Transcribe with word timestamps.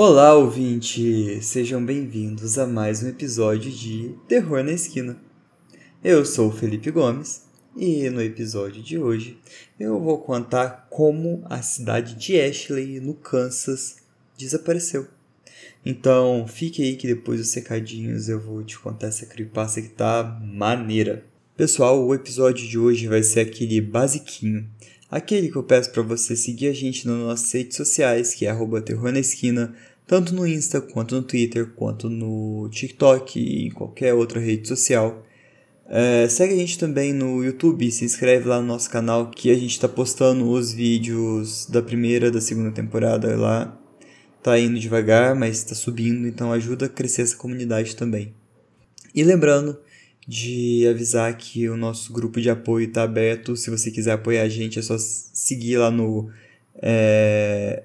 Olá, 0.00 0.32
ouvinte! 0.32 1.42
Sejam 1.42 1.84
bem-vindos 1.84 2.56
a 2.56 2.68
mais 2.68 3.02
um 3.02 3.08
episódio 3.08 3.68
de 3.68 4.14
Terror 4.28 4.62
na 4.62 4.70
Esquina. 4.70 5.20
Eu 6.04 6.24
sou 6.24 6.50
o 6.50 6.52
Felipe 6.52 6.88
Gomes 6.92 7.42
e 7.76 8.08
no 8.08 8.22
episódio 8.22 8.80
de 8.80 8.96
hoje 8.96 9.40
eu 9.76 9.98
vou 9.98 10.18
contar 10.18 10.86
como 10.88 11.44
a 11.46 11.62
cidade 11.62 12.14
de 12.14 12.40
Ashley, 12.40 13.00
no 13.00 13.12
Kansas, 13.12 13.96
desapareceu. 14.38 15.08
Então 15.84 16.46
fique 16.46 16.80
aí 16.80 16.94
que 16.94 17.08
depois 17.08 17.40
dos 17.40 17.48
secadinhos 17.48 18.28
eu 18.28 18.38
vou 18.38 18.62
te 18.62 18.78
contar 18.78 19.08
essa 19.08 19.26
creepypasta 19.26 19.82
que 19.82 19.88
tá 19.88 20.22
maneira. 20.40 21.24
Pessoal, 21.56 22.06
o 22.06 22.14
episódio 22.14 22.68
de 22.68 22.78
hoje 22.78 23.08
vai 23.08 23.24
ser 23.24 23.40
aquele 23.40 23.80
basiquinho. 23.80 24.64
Aquele 25.10 25.48
que 25.48 25.56
eu 25.56 25.62
peço 25.62 25.90
para 25.90 26.02
você 26.02 26.36
seguir 26.36 26.68
a 26.68 26.72
gente 26.74 27.06
nas 27.06 27.16
nossas 27.16 27.50
redes 27.52 27.76
sociais, 27.76 28.34
que 28.34 28.44
é 28.44 28.50
arroba 28.50 28.82
terror 28.82 29.10
na 29.10 29.20
esquina, 29.20 29.74
tanto 30.06 30.34
no 30.34 30.46
Insta, 30.46 30.82
quanto 30.82 31.14
no 31.14 31.22
Twitter, 31.22 31.70
quanto 31.74 32.10
no 32.10 32.68
TikTok 32.70 33.38
e 33.40 33.66
em 33.68 33.70
qualquer 33.70 34.12
outra 34.12 34.38
rede 34.38 34.68
social. 34.68 35.24
É, 35.88 36.28
segue 36.28 36.52
a 36.52 36.56
gente 36.56 36.78
também 36.78 37.14
no 37.14 37.42
YouTube, 37.42 37.90
se 37.90 38.04
inscreve 38.04 38.46
lá 38.46 38.60
no 38.60 38.66
nosso 38.66 38.90
canal 38.90 39.30
que 39.30 39.50
a 39.50 39.54
gente 39.54 39.70
está 39.70 39.88
postando 39.88 40.46
os 40.50 40.72
vídeos 40.72 41.64
da 41.64 41.80
primeira, 41.80 42.30
da 42.30 42.40
segunda 42.42 42.70
temporada 42.70 43.34
lá. 43.34 43.78
Tá 44.42 44.58
indo 44.58 44.78
devagar, 44.78 45.34
mas 45.34 45.56
está 45.56 45.74
subindo, 45.74 46.28
então 46.28 46.52
ajuda 46.52 46.84
a 46.84 46.88
crescer 46.88 47.22
essa 47.22 47.36
comunidade 47.36 47.96
também. 47.96 48.34
E 49.14 49.24
lembrando 49.24 49.78
de 50.28 50.86
avisar 50.86 51.34
que 51.38 51.70
o 51.70 51.76
nosso 51.76 52.12
grupo 52.12 52.38
de 52.38 52.50
apoio 52.50 52.86
está 52.86 53.02
aberto. 53.02 53.56
Se 53.56 53.70
você 53.70 53.90
quiser 53.90 54.12
apoiar 54.12 54.42
a 54.42 54.48
gente, 54.48 54.78
é 54.78 54.82
só 54.82 54.96
seguir 54.98 55.78
lá 55.78 55.90
no 55.90 56.30
é, 56.82 57.84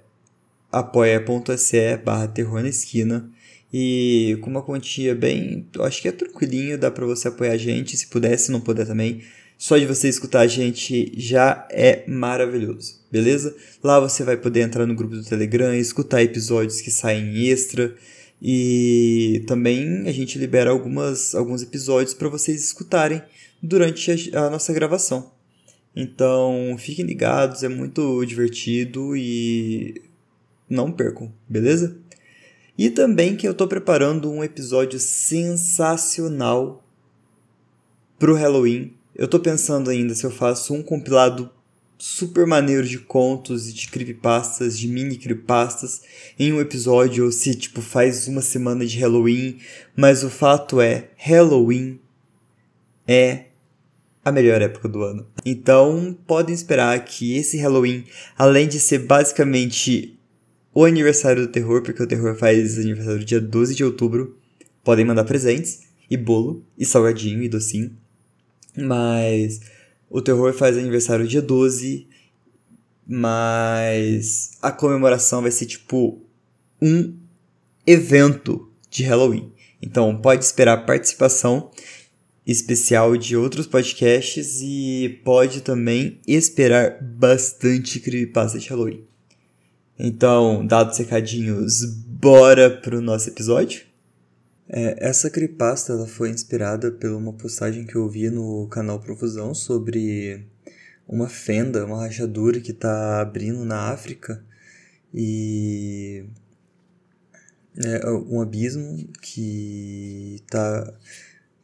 apoia.se 0.69 1.97
barra 2.03 2.27
terror 2.27 2.61
na 2.61 2.67
esquina. 2.67 3.31
E 3.72 4.38
com 4.41 4.50
uma 4.50 4.61
quantia 4.61 5.16
bem, 5.16 5.66
acho 5.80 6.02
que 6.02 6.08
é 6.09 6.11
tranquilinho, 6.11 6.77
dá 6.77 6.91
para 6.91 7.05
você 7.05 7.30
apoiar 7.30 7.53
a 7.53 7.58
gente, 7.58 7.95
se 7.95 8.08
puder, 8.08 8.38
se 8.38 8.52
não 8.52 8.59
puder 8.59 8.85
também. 8.85 9.23
Só 9.57 9.78
de 9.78 9.85
você 9.85 10.09
escutar 10.09 10.41
a 10.41 10.47
gente 10.47 11.13
já 11.16 11.66
é 11.72 12.03
maravilhoso, 12.05 13.00
beleza? 13.09 13.55
Lá 13.81 14.00
você 14.00 14.23
vai 14.23 14.35
poder 14.35 14.59
entrar 14.61 14.85
no 14.85 14.94
grupo 14.94 15.16
do 15.16 15.23
Telegram, 15.23 15.73
escutar 15.73 16.22
episódios 16.22 16.81
que 16.81 16.91
saem 16.91 17.47
extra, 17.47 17.95
e 18.45 19.41
também 19.47 20.05
a 20.05 20.11
gente 20.11 20.38
libera 20.38 20.69
algumas, 20.69 21.33
alguns 21.33 21.63
episódios 21.63 22.13
para 22.13 22.27
vocês 22.27 22.61
escutarem 22.61 23.23
durante 23.61 24.35
a, 24.35 24.47
a 24.47 24.50
nossa 24.50 24.73
gravação. 24.73 25.31
Então 25.95 26.75
fiquem 26.77 27.05
ligados, 27.05 27.63
é 27.63 27.69
muito 27.69 28.25
divertido 28.25 29.16
e 29.16 30.02
não 30.69 30.91
percam, 30.91 31.31
beleza? 31.47 31.97
E 32.77 32.89
também 32.89 33.38
que 33.38 33.47
eu 33.47 33.53
estou 33.53 33.67
preparando 33.67 34.30
um 34.30 34.44
episódio 34.44 35.00
sensacional 35.00 36.83
pro 38.19 38.35
Halloween. 38.35 38.94
Eu 39.16 39.25
estou 39.25 39.39
pensando 39.39 39.89
ainda 39.89 40.13
se 40.16 40.25
eu 40.25 40.31
faço 40.31 40.73
um 40.73 40.83
compilado 40.83 41.50
super 42.05 42.45
maneiro 42.45 42.85
de 42.85 42.99
contos 42.99 43.69
e 43.69 43.73
de 43.73 43.87
creepypastas, 43.87 44.77
de 44.77 44.89
mini 44.89 45.15
creepypastas 45.15 46.01
em 46.37 46.51
um 46.51 46.59
episódio, 46.59 47.23
ou 47.23 47.31
se 47.31 47.55
tipo 47.55 47.81
faz 47.81 48.27
uma 48.27 48.41
semana 48.41 48.85
de 48.85 48.99
Halloween, 48.99 49.57
mas 49.95 50.21
o 50.21 50.29
fato 50.29 50.81
é, 50.81 51.11
Halloween 51.15 52.01
é 53.07 53.45
a 54.23 54.33
melhor 54.33 54.61
época 54.61 54.89
do 54.89 55.01
ano. 55.01 55.25
Então, 55.45 56.13
podem 56.27 56.53
esperar 56.53 57.05
que 57.05 57.37
esse 57.37 57.55
Halloween, 57.55 58.03
além 58.38 58.67
de 58.67 58.81
ser 58.81 58.99
basicamente 58.99 60.19
o 60.73 60.83
aniversário 60.83 61.44
do 61.44 61.51
terror, 61.53 61.83
porque 61.83 62.03
o 62.03 62.07
terror 62.07 62.35
faz 62.35 62.78
aniversário 62.78 63.23
dia 63.23 63.39
12 63.39 63.75
de 63.75 63.83
outubro, 63.85 64.38
podem 64.83 65.05
mandar 65.05 65.23
presentes 65.23 65.83
e 66.09 66.17
bolo 66.17 66.66
e 66.78 66.85
salgadinho 66.85 67.41
e 67.41 67.47
docinho. 67.47 67.95
Mas 68.75 69.61
o 70.13 70.22
terror 70.22 70.53
faz 70.53 70.78
aniversário 70.78 71.28
dia 71.28 71.41
12, 71.41 72.07
mas 73.06 74.51
a 74.62 74.72
comemoração 74.72 75.41
vai 75.41 75.50
ser 75.50 75.66
tipo 75.66 76.22
um 76.79 77.18
evento 77.85 78.72
de 78.91 79.02
Halloween. 79.02 79.52
Então 79.81 80.16
pode 80.16 80.46
esperar 80.46 80.85
participação 80.85 81.72
especial 82.46 83.18
de 83.18 83.35
outros 83.35 83.66
podcasts 83.66 84.62
e 84.62 85.19
pode 85.25 85.62
também 85.62 86.22
esperar 86.28 87.02
bastante 87.02 88.00
creepypasta 88.00 88.59
de 88.59 88.69
Halloween. 88.69 89.03
Então, 89.97 90.63
dados 90.63 91.00
recadinhos, 91.00 91.85
bora 92.06 92.69
pro 92.69 93.02
nosso 93.02 93.29
episódio? 93.29 93.92
É, 94.68 95.07
essa 95.07 95.29
creepypasta 95.29 95.94
ela 95.94 96.07
foi 96.07 96.29
inspirada 96.29 96.91
por 96.91 97.12
uma 97.12 97.34
postagem 97.34 97.85
que 97.85 97.96
eu 97.96 98.07
vi 98.09 98.29
no 98.29 98.68
canal 98.68 99.00
Profusão 99.00 99.53
sobre 99.53 100.47
uma 101.07 101.28
fenda, 101.28 101.85
uma 101.85 102.01
rachadura 102.01 102.59
que 102.59 102.72
está 102.72 103.22
abrindo 103.22 103.66
na 103.66 103.91
África 103.91 104.44
e 105.13 106.25
é 107.78 108.09
um 108.09 108.41
abismo 108.41 109.07
que 109.22 110.41
está 110.44 110.94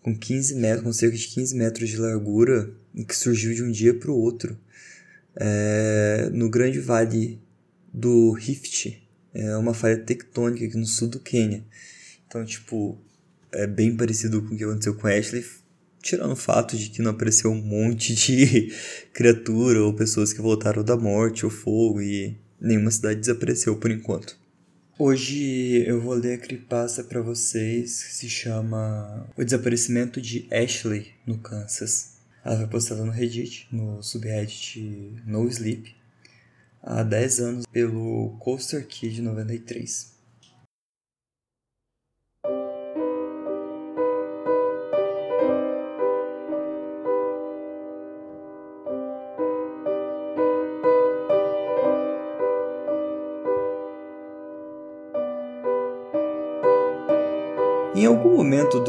com 0.02 0.18
15 0.18 0.56
metros, 0.56 0.84
com 0.84 0.94
cerca 0.94 1.18
de 1.18 1.28
15 1.28 1.56
metros 1.56 1.90
de 1.90 1.98
largura 1.98 2.72
e 2.94 3.04
que 3.06 3.16
surgiu 3.16 3.54
de 3.54 3.64
um 3.64 3.72
dia 3.72 3.94
para 3.94 4.12
o 4.12 4.20
outro 4.20 4.58
é, 5.36 6.30
no 6.34 6.50
grande 6.50 6.80
vale 6.80 7.40
do 7.94 8.32
Rift, 8.32 9.02
é 9.34 9.56
uma 9.56 9.74
falha 9.74 9.98
tectônica 9.98 10.66
aqui 10.66 10.78
no 10.78 10.86
sul 10.86 11.08
do 11.08 11.20
Quênia. 11.20 11.64
Então, 12.30 12.46
tipo, 12.46 12.96
é 13.52 13.66
bem 13.66 13.98
parecido 13.98 14.40
com 14.44 14.54
o 14.54 14.58
que 14.58 14.64
aconteceu 14.64 14.94
com 14.94 15.08
Ashley, 15.08 15.44
tirando 16.00 16.34
o 16.34 16.36
fato 16.36 16.78
de 16.78 16.92
que 16.92 17.02
não 17.02 17.10
apareceu 17.10 17.50
um 17.50 17.60
monte 17.60 18.14
de 18.14 18.72
criatura 19.12 19.82
ou 19.82 19.96
pessoas 19.96 20.32
que 20.32 20.40
voltaram 20.40 20.84
da 20.84 20.96
morte 20.96 21.44
ou 21.44 21.50
fogo 21.50 22.00
e 22.00 22.38
nenhuma 22.62 22.92
cidade 22.92 23.20
desapareceu 23.20 23.76
por 23.78 23.90
enquanto. 23.90 24.38
Hoje 24.96 25.84
eu 25.88 26.00
vou 26.00 26.14
ler 26.14 26.36
a 26.36 26.38
creepypasta 26.38 27.04
para 27.04 27.20
vocês 27.20 28.04
que 28.04 28.14
se 28.14 28.30
chama 28.30 29.28
O 29.36 29.44
Desaparecimento 29.44 30.22
de 30.22 30.48
Ashley 30.52 31.08
no 31.26 31.40
Kansas. 31.40 32.20
Ela 32.46 32.58
foi 32.58 32.68
postada 32.68 33.04
no 33.04 33.12
Reddit, 33.12 33.68
no 33.72 34.04
subreddit 34.04 35.16
No 35.26 35.48
Sleep, 35.48 35.96
há 36.84 37.02
10 37.02 37.40
anos 37.40 37.66
pelo 37.66 38.38
Coaster 38.40 38.86
Kid 38.86 39.20
93. 39.20 40.19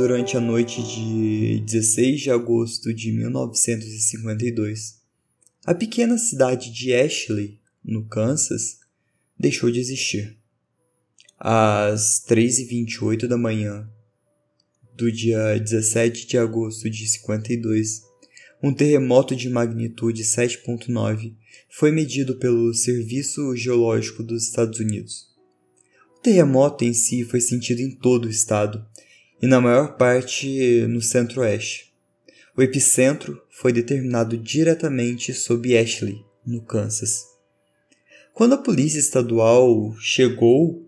Durante 0.00 0.34
a 0.34 0.40
noite 0.40 0.82
de 0.82 1.60
16 1.60 2.22
de 2.22 2.30
agosto 2.30 2.94
de 2.94 3.12
1952, 3.12 4.98
a 5.62 5.74
pequena 5.74 6.16
cidade 6.16 6.72
de 6.72 6.94
Ashley, 6.94 7.60
no 7.84 8.06
Kansas, 8.06 8.78
deixou 9.38 9.70
de 9.70 9.78
existir. 9.78 10.38
Às 11.38 12.24
3h28 12.26 13.26
da 13.26 13.36
manhã 13.36 13.86
do 14.96 15.12
dia 15.12 15.58
17 15.58 16.26
de 16.26 16.38
agosto 16.38 16.88
de 16.88 17.06
52, 17.06 18.00
um 18.62 18.72
terremoto 18.72 19.36
de 19.36 19.50
magnitude 19.50 20.24
7.9 20.24 21.34
foi 21.68 21.90
medido 21.90 22.36
pelo 22.36 22.72
Serviço 22.72 23.54
Geológico 23.54 24.22
dos 24.22 24.44
Estados 24.44 24.80
Unidos. 24.80 25.26
O 26.16 26.20
terremoto 26.22 26.86
em 26.86 26.94
si 26.94 27.22
foi 27.22 27.42
sentido 27.42 27.80
em 27.80 27.90
todo 27.90 28.24
o 28.24 28.30
estado 28.30 28.82
e 29.40 29.46
na 29.46 29.60
maior 29.60 29.96
parte 29.96 30.86
no 30.88 31.00
centro-oeste. 31.00 31.92
O 32.56 32.62
epicentro 32.62 33.40
foi 33.50 33.72
determinado 33.72 34.36
diretamente 34.36 35.32
sob 35.32 35.76
Ashley, 35.76 36.24
no 36.46 36.62
Kansas. 36.62 37.24
Quando 38.34 38.54
a 38.54 38.58
polícia 38.58 38.98
estadual 38.98 39.94
chegou 39.98 40.86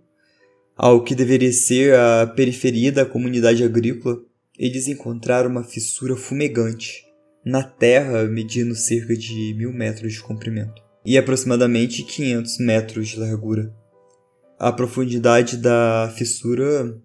ao 0.77 1.05
que 1.05 1.15
deveria 1.15 1.53
ser 1.53 1.95
a 1.95 2.27
periferia 2.27 2.91
da 2.91 3.05
comunidade 3.05 3.63
agrícola, 3.63 4.21
eles 4.59 4.89
encontraram 4.89 5.51
uma 5.51 5.65
fissura 5.65 6.17
fumegante 6.17 7.05
na 7.45 7.63
terra 7.63 8.25
medindo 8.25 8.75
cerca 8.75 9.17
de 9.17 9.55
mil 9.55 9.73
metros 9.73 10.13
de 10.13 10.23
comprimento 10.23 10.83
e 11.05 11.19
aproximadamente 11.19 12.05
500 12.05 12.59
metros 12.59 13.09
de 13.09 13.19
largura. 13.19 13.75
A 14.59 14.71
profundidade 14.71 15.57
da 15.57 16.13
fissura 16.17 16.97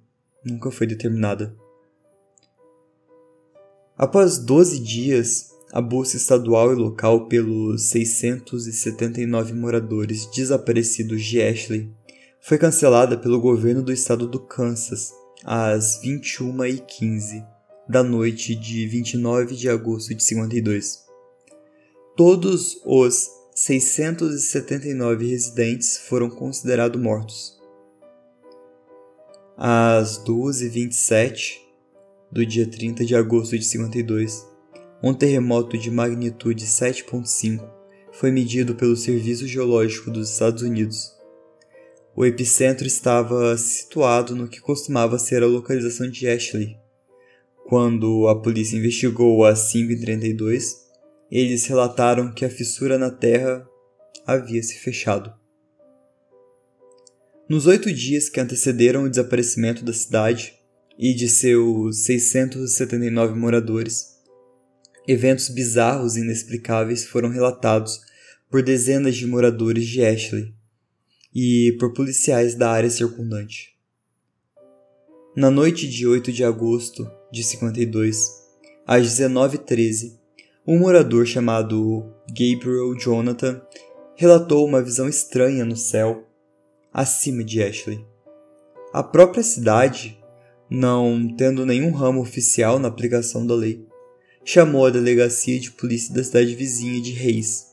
nunca 0.44 0.72
foi 0.72 0.88
determinada. 0.88 1.56
Após 3.98 4.38
12 4.38 4.80
dias, 4.80 5.50
a 5.72 5.82
busca 5.82 6.18
estadual 6.18 6.72
e 6.72 6.76
local 6.76 7.28
pelos 7.28 7.90
679 7.90 9.54
moradores 9.54 10.26
desaparecidos 10.28 11.24
de 11.24 11.42
Ashley 11.42 11.92
foi 12.40 12.58
cancelada 12.58 13.18
pelo 13.18 13.42
governo 13.42 13.82
do 13.82 13.92
estado 13.92 14.28
do 14.28 14.40
Kansas 14.40 15.12
às 15.44 16.02
21h15 16.02 17.46
da 17.90 18.04
noite 18.04 18.56
de 18.56 18.86
29 18.88 19.56
de 19.56 19.70
agosto 19.70 20.14
de 20.14 20.24
52. 20.24 21.06
Todos 22.16 22.80
os 22.86 23.30
679 23.56 25.28
residentes 25.28 25.98
foram 25.98 26.30
considerados 26.30 27.02
mortos. 27.02 27.57
Às 29.60 30.24
12h27 30.24 31.56
do 32.32 32.46
dia 32.46 32.70
30 32.70 33.04
de 33.04 33.16
agosto 33.16 33.58
de 33.58 33.66
52, 33.66 34.46
um 35.02 35.16
terremoto 35.16 35.76
de 35.76 35.90
magnitude 35.90 36.64
7.5 36.64 37.68
foi 38.12 38.30
medido 38.30 38.76
pelo 38.76 38.96
Serviço 38.96 39.48
Geológico 39.48 40.12
dos 40.12 40.30
Estados 40.30 40.62
Unidos. 40.62 41.12
O 42.16 42.24
epicentro 42.24 42.86
estava 42.86 43.58
situado 43.58 44.36
no 44.36 44.48
que 44.48 44.62
costumava 44.62 45.18
ser 45.18 45.42
a 45.42 45.48
localização 45.48 46.08
de 46.08 46.28
Ashley. 46.30 46.78
Quando 47.68 48.28
a 48.28 48.40
polícia 48.40 48.78
investigou 48.78 49.44
às 49.44 49.74
5h32, 49.74 50.76
eles 51.32 51.66
relataram 51.66 52.32
que 52.32 52.46
a 52.46 52.50
fissura 52.50 53.00
na 53.00 53.10
terra 53.10 53.68
havia 54.24 54.62
se 54.62 54.78
fechado. 54.78 55.34
Nos 57.50 57.66
oito 57.66 57.94
dias 57.94 58.28
que 58.28 58.42
antecederam 58.42 59.06
o 59.06 59.10
desaparecimento 59.10 59.86
da 59.86 59.94
cidade 59.94 60.54
e 61.00 61.14
de 61.14 61.30
seus 61.30 62.04
679 62.04 63.36
moradores, 63.36 64.18
Eventos 65.08 65.48
bizarros 65.48 66.18
e 66.18 66.20
inexplicáveis 66.20 67.06
foram 67.06 67.30
relatados 67.30 68.02
por 68.52 68.62
dezenas 68.62 69.16
de 69.16 69.26
moradores 69.26 69.88
de 69.88 70.04
Ashley 70.04 70.54
e 71.34 71.78
por 71.80 71.94
policiais 71.94 72.56
da 72.56 72.70
área 72.70 72.90
circundante. 72.90 73.78
Na 75.34 75.50
noite 75.50 75.88
de 75.88 76.06
8 76.06 76.34
de 76.34 76.44
agosto 76.44 77.10
de 77.32 77.42
52, 77.42 78.30
às 78.86 79.08
19h13, 79.08 80.18
um 80.68 80.78
morador 80.80 81.26
chamado 81.26 82.14
Gabriel 82.28 82.94
Jonathan 83.00 83.62
relatou 84.18 84.68
uma 84.68 84.82
visão 84.82 85.08
estranha 85.08 85.64
no 85.64 85.78
céu 85.78 86.27
acima 86.98 87.44
de 87.44 87.62
Ashley. 87.62 88.04
A 88.92 89.04
própria 89.04 89.44
cidade, 89.44 90.18
não 90.68 91.32
tendo 91.38 91.64
nenhum 91.64 91.92
ramo 91.92 92.20
oficial 92.20 92.80
na 92.80 92.88
aplicação 92.88 93.46
da 93.46 93.54
lei, 93.54 93.86
chamou 94.44 94.84
a 94.84 94.90
delegacia 94.90 95.60
de 95.60 95.70
polícia 95.70 96.12
da 96.12 96.24
cidade 96.24 96.56
vizinha 96.56 97.00
de 97.00 97.12
Reis. 97.12 97.68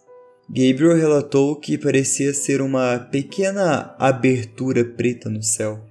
Gabriel 0.46 0.94
relatou 0.94 1.56
que 1.56 1.78
parecia 1.78 2.34
ser 2.34 2.60
uma 2.60 2.98
pequena 2.98 3.96
abertura 3.98 4.84
preta 4.84 5.30
no 5.30 5.42
céu. 5.42 5.82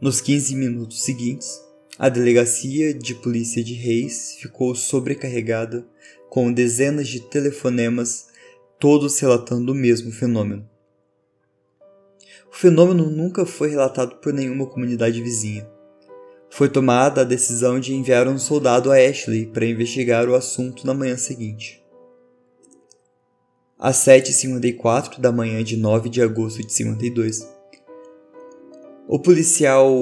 Nos 0.00 0.18
15 0.18 0.56
minutos 0.56 1.04
seguintes, 1.04 1.60
a 1.98 2.08
delegacia 2.08 2.94
de 2.94 3.14
polícia 3.14 3.62
de 3.62 3.74
Reis 3.74 4.36
ficou 4.40 4.74
sobrecarregada 4.74 5.86
com 6.30 6.50
dezenas 6.50 7.08
de 7.08 7.20
telefonemas, 7.20 8.28
todos 8.78 9.18
relatando 9.20 9.72
o 9.72 9.74
mesmo 9.74 10.10
fenômeno. 10.10 10.66
O 12.56 12.58
fenômeno 12.58 13.10
nunca 13.10 13.44
foi 13.44 13.68
relatado 13.68 14.16
por 14.16 14.32
nenhuma 14.32 14.66
comunidade 14.66 15.22
vizinha 15.22 15.76
foi 16.56 16.70
tomada 16.70 17.20
a 17.20 17.24
decisão 17.24 17.78
de 17.78 17.94
enviar 17.94 18.26
um 18.26 18.38
soldado 18.38 18.90
a 18.90 18.96
Ashley 18.96 19.44
para 19.44 19.66
investigar 19.66 20.26
o 20.26 20.34
assunto 20.34 20.86
na 20.86 20.94
manhã 20.94 21.16
seguinte. 21.16 21.84
Às 23.78 23.96
7h54 23.96 25.20
da 25.20 25.30
manhã 25.30 25.62
de 25.62 25.76
9 25.76 26.08
de 26.08 26.22
agosto 26.22 26.66
de 26.66 26.72
52, 26.72 27.46
o 29.06 29.18
policial 29.18 29.94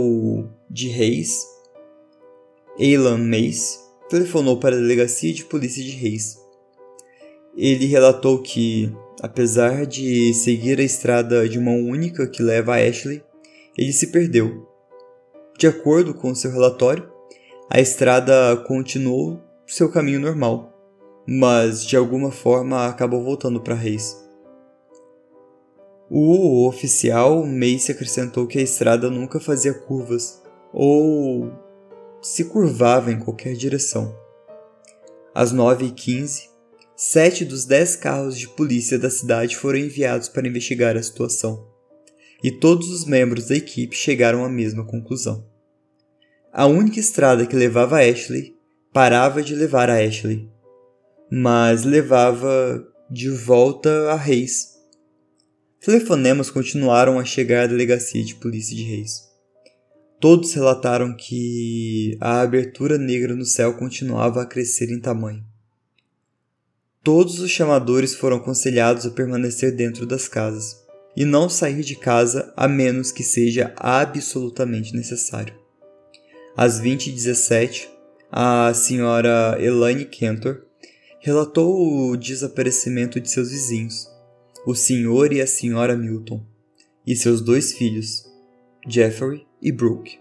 de 0.70 0.88
Reis, 0.88 1.44
Alan 2.78 3.18
Mace, 3.18 3.80
telefonou 4.08 4.60
para 4.60 4.76
a 4.76 4.78
delegacia 4.78 5.32
de 5.32 5.44
polícia 5.44 5.82
de 5.82 5.90
Reis. 5.90 6.38
Ele 7.56 7.86
relatou 7.86 8.40
que, 8.40 8.94
apesar 9.24 9.86
de 9.86 10.34
seguir 10.34 10.78
a 10.78 10.82
estrada 10.82 11.48
de 11.48 11.58
mão 11.58 11.80
única 11.80 12.26
que 12.26 12.42
leva 12.42 12.74
a 12.74 12.78
Ashley, 12.78 13.24
ele 13.74 13.90
se 13.90 14.08
perdeu 14.08 14.68
de 15.58 15.66
acordo 15.66 16.12
com 16.12 16.34
seu 16.34 16.50
relatório, 16.50 17.10
a 17.70 17.80
estrada 17.80 18.54
continuou 18.66 19.40
seu 19.66 19.90
caminho 19.90 20.20
normal, 20.20 20.74
mas 21.26 21.86
de 21.86 21.96
alguma 21.96 22.30
forma 22.30 22.86
acabou 22.86 23.24
voltando 23.24 23.62
para 23.62 23.74
Reis. 23.74 24.14
O 26.10 26.68
oficial 26.68 27.46
Mace 27.46 27.92
acrescentou 27.92 28.46
que 28.46 28.58
a 28.58 28.62
estrada 28.62 29.08
nunca 29.08 29.40
fazia 29.40 29.72
curvas 29.72 30.42
ou 30.70 31.50
se 32.20 32.44
curvava 32.44 33.10
em 33.10 33.18
qualquer 33.18 33.54
direção. 33.54 34.14
Às 35.34 35.50
9h15, 35.54 36.52
sete 36.96 37.44
dos 37.44 37.64
dez 37.64 37.96
carros 37.96 38.38
de 38.38 38.48
polícia 38.48 38.98
da 38.98 39.10
cidade 39.10 39.56
foram 39.56 39.78
enviados 39.78 40.28
para 40.28 40.46
investigar 40.46 40.96
a 40.96 41.02
situação 41.02 41.74
e 42.44 42.50
todos 42.50 42.90
os 42.90 43.06
membros 43.06 43.46
da 43.46 43.56
equipe 43.56 43.96
chegaram 43.96 44.44
à 44.44 44.50
mesma 44.50 44.84
conclusão. 44.84 45.46
A 46.52 46.66
única 46.66 47.00
estrada 47.00 47.46
que 47.46 47.56
levava 47.56 47.96
a 47.96 48.00
Ashley 48.00 48.54
parava 48.92 49.42
de 49.42 49.54
levar 49.54 49.88
a 49.88 49.96
Ashley, 49.96 50.46
mas 51.32 51.84
levava 51.84 52.86
de 53.10 53.30
volta 53.30 54.10
a 54.12 54.14
Reis. 54.14 54.74
Telefonemas 55.80 56.50
continuaram 56.50 57.18
a 57.18 57.24
chegar 57.24 57.64
à 57.64 57.66
delegacia 57.66 58.22
de 58.22 58.34
polícia 58.34 58.76
de 58.76 58.82
Reis. 58.82 59.22
Todos 60.20 60.52
relataram 60.52 61.16
que 61.16 62.16
a 62.20 62.42
abertura 62.42 62.98
negra 62.98 63.34
no 63.34 63.46
céu 63.46 63.74
continuava 63.74 64.42
a 64.42 64.46
crescer 64.46 64.90
em 64.90 65.00
tamanho. 65.00 65.42
Todos 67.04 67.38
os 67.38 67.50
chamadores 67.50 68.14
foram 68.14 68.38
aconselhados 68.38 69.04
a 69.04 69.10
permanecer 69.10 69.76
dentro 69.76 70.06
das 70.06 70.26
casas 70.26 70.82
e 71.14 71.26
não 71.26 71.50
sair 71.50 71.82
de 71.82 71.96
casa 71.96 72.50
a 72.56 72.66
menos 72.66 73.12
que 73.12 73.22
seja 73.22 73.74
absolutamente 73.76 74.96
necessário. 74.96 75.54
Às 76.56 76.80
20h17, 76.80 77.88
a 78.32 78.72
senhora 78.72 79.54
Elaine 79.60 80.06
Cantor 80.06 80.64
relatou 81.20 82.08
o 82.08 82.16
desaparecimento 82.16 83.20
de 83.20 83.30
seus 83.30 83.50
vizinhos, 83.50 84.08
o 84.66 84.74
senhor 84.74 85.30
e 85.30 85.42
a 85.42 85.46
senhora 85.46 85.98
Milton, 85.98 86.42
e 87.06 87.14
seus 87.14 87.42
dois 87.42 87.74
filhos, 87.74 88.24
Jeffrey 88.88 89.46
e 89.60 89.70
Brooke. 89.70 90.18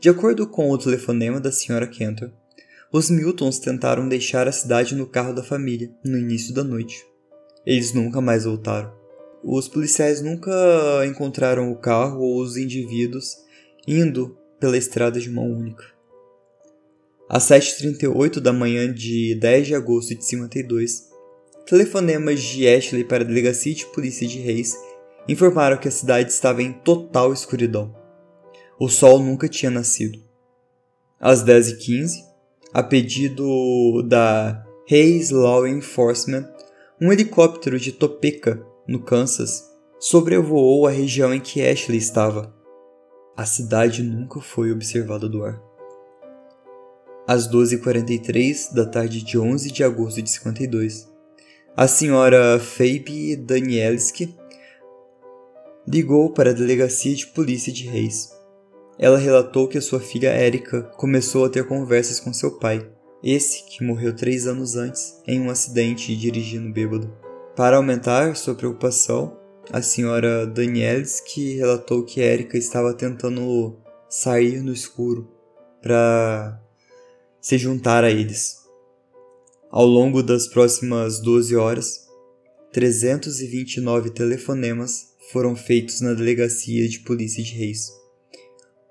De 0.00 0.08
acordo 0.08 0.48
com 0.48 0.70
o 0.70 0.78
telefonema 0.78 1.38
da 1.38 1.52
senhora 1.52 1.86
Cantor, 1.86 2.32
os 2.92 3.08
Miltons 3.08 3.60
tentaram 3.60 4.08
deixar 4.08 4.48
a 4.48 4.52
cidade 4.52 4.96
no 4.96 5.06
carro 5.06 5.32
da 5.32 5.44
família 5.44 5.90
no 6.04 6.18
início 6.18 6.52
da 6.52 6.64
noite. 6.64 7.06
Eles 7.64 7.92
nunca 7.92 8.20
mais 8.20 8.44
voltaram. 8.44 8.92
Os 9.44 9.68
policiais 9.68 10.20
nunca 10.20 10.50
encontraram 11.06 11.70
o 11.70 11.76
carro 11.76 12.20
ou 12.20 12.42
os 12.42 12.56
indivíduos 12.56 13.36
indo 13.86 14.36
pela 14.58 14.76
estrada 14.76 15.20
de 15.20 15.30
mão 15.30 15.50
única. 15.50 15.84
Às 17.28 17.44
7h38 17.44 18.40
da 18.40 18.52
manhã 18.52 18.92
de 18.92 19.36
10 19.36 19.68
de 19.68 19.74
agosto 19.74 20.14
de 20.16 20.24
52, 20.24 21.08
telefonemas 21.66 22.42
de 22.42 22.66
Ashley 22.66 23.04
para 23.04 23.22
a 23.22 23.26
delegacia 23.26 23.72
de 23.72 23.86
polícia 23.86 24.26
de 24.26 24.40
Reis 24.40 24.76
informaram 25.28 25.78
que 25.78 25.86
a 25.86 25.92
cidade 25.92 26.30
estava 26.32 26.60
em 26.60 26.72
total 26.72 27.32
escuridão. 27.32 27.94
O 28.80 28.88
sol 28.88 29.20
nunca 29.20 29.48
tinha 29.48 29.70
nascido. 29.70 30.18
Às 31.20 31.44
10h15, 31.44 32.29
a 32.72 32.82
pedido 32.82 34.02
da 34.02 34.64
Hayes 34.90 35.30
Law 35.30 35.66
Enforcement, 35.66 36.48
um 37.00 37.12
helicóptero 37.12 37.78
de 37.78 37.92
Topeka 37.92 38.64
no 38.86 39.02
Kansas, 39.02 39.64
sobrevoou 39.98 40.86
a 40.86 40.90
região 40.90 41.34
em 41.34 41.40
que 41.40 41.66
Ashley 41.66 41.98
estava. 41.98 42.54
A 43.36 43.44
cidade 43.44 44.02
nunca 44.02 44.40
foi 44.40 44.72
observada 44.72 45.28
do 45.28 45.44
ar. 45.44 45.60
Às 47.26 47.48
12h43 47.48 48.74
da 48.74 48.86
tarde 48.86 49.22
de 49.22 49.38
11 49.38 49.70
de 49.70 49.84
agosto 49.84 50.20
de 50.22 50.30
52, 50.30 51.08
a 51.76 51.86
senhora 51.86 52.58
Fabi 52.58 53.36
Danielski 53.36 54.34
ligou 55.86 56.32
para 56.32 56.50
a 56.50 56.54
delegacia 56.54 57.14
de 57.14 57.26
polícia 57.28 57.72
de 57.72 57.86
Reis. 57.86 58.39
Ela 59.02 59.16
relatou 59.16 59.66
que 59.66 59.80
sua 59.80 59.98
filha 59.98 60.38
Erika 60.38 60.82
começou 60.98 61.46
a 61.46 61.48
ter 61.48 61.66
conversas 61.66 62.20
com 62.20 62.34
seu 62.34 62.58
pai, 62.58 62.86
esse 63.24 63.64
que 63.64 63.82
morreu 63.82 64.14
três 64.14 64.46
anos 64.46 64.76
antes 64.76 65.18
em 65.26 65.40
um 65.40 65.48
acidente 65.48 66.14
dirigindo 66.14 66.70
bêbado. 66.70 67.10
Para 67.56 67.78
aumentar 67.78 68.36
sua 68.36 68.54
preocupação, 68.54 69.40
a 69.72 69.80
senhora 69.80 70.46
Danielski 70.46 71.54
relatou 71.54 72.04
que 72.04 72.20
Erika 72.20 72.58
estava 72.58 72.92
tentando 72.92 73.78
sair 74.06 74.62
no 74.62 74.70
escuro 74.70 75.32
para 75.80 76.60
se 77.40 77.56
juntar 77.56 78.04
a 78.04 78.10
eles. 78.10 78.58
Ao 79.70 79.86
longo 79.86 80.22
das 80.22 80.46
próximas 80.46 81.20
12 81.20 81.56
horas, 81.56 82.06
329 82.70 84.10
telefonemas 84.10 85.14
foram 85.32 85.56
feitos 85.56 86.02
na 86.02 86.12
delegacia 86.12 86.86
de 86.86 86.98
polícia 86.98 87.42
de 87.42 87.54
Reis, 87.54 87.99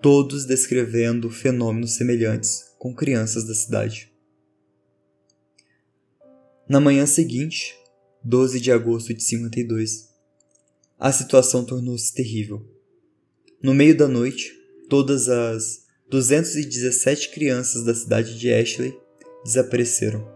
todos 0.01 0.45
descrevendo 0.45 1.29
fenômenos 1.29 1.95
semelhantes 1.95 2.73
com 2.77 2.93
crianças 2.93 3.45
da 3.45 3.53
cidade. 3.53 4.11
Na 6.67 6.79
manhã 6.79 7.05
seguinte, 7.05 7.75
12 8.23 8.59
de 8.59 8.71
agosto 8.71 9.13
de 9.13 9.23
52, 9.23 10.09
a 10.97 11.11
situação 11.11 11.65
tornou-se 11.65 12.13
terrível. 12.13 12.65
No 13.61 13.73
meio 13.73 13.97
da 13.97 14.07
noite, 14.07 14.53
todas 14.89 15.27
as 15.27 15.85
217 16.09 17.29
crianças 17.29 17.83
da 17.83 17.93
cidade 17.93 18.37
de 18.37 18.53
Ashley 18.53 18.97
desapareceram. 19.43 20.27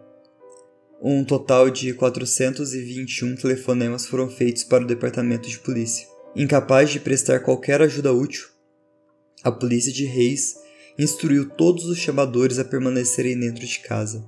Um 1.02 1.24
total 1.24 1.70
de 1.70 1.94
421 1.94 3.36
telefonemas 3.36 4.06
foram 4.06 4.30
feitos 4.30 4.64
para 4.64 4.84
o 4.84 4.88
departamento 4.88 5.50
de 5.50 5.60
polícia. 5.60 6.08
Incapaz 6.36 6.90
de 6.90 7.00
prestar 7.00 7.42
qualquer 7.42 7.82
ajuda 7.82 8.14
útil, 8.14 8.53
a 9.44 9.52
polícia 9.52 9.92
de 9.92 10.06
Reis 10.06 10.56
instruiu 10.98 11.50
todos 11.50 11.86
os 11.86 11.98
chamadores 11.98 12.60
a 12.60 12.66
permanecerem 12.66 13.40
dentro 13.40 13.66
de 13.66 13.80
casa 13.80 14.26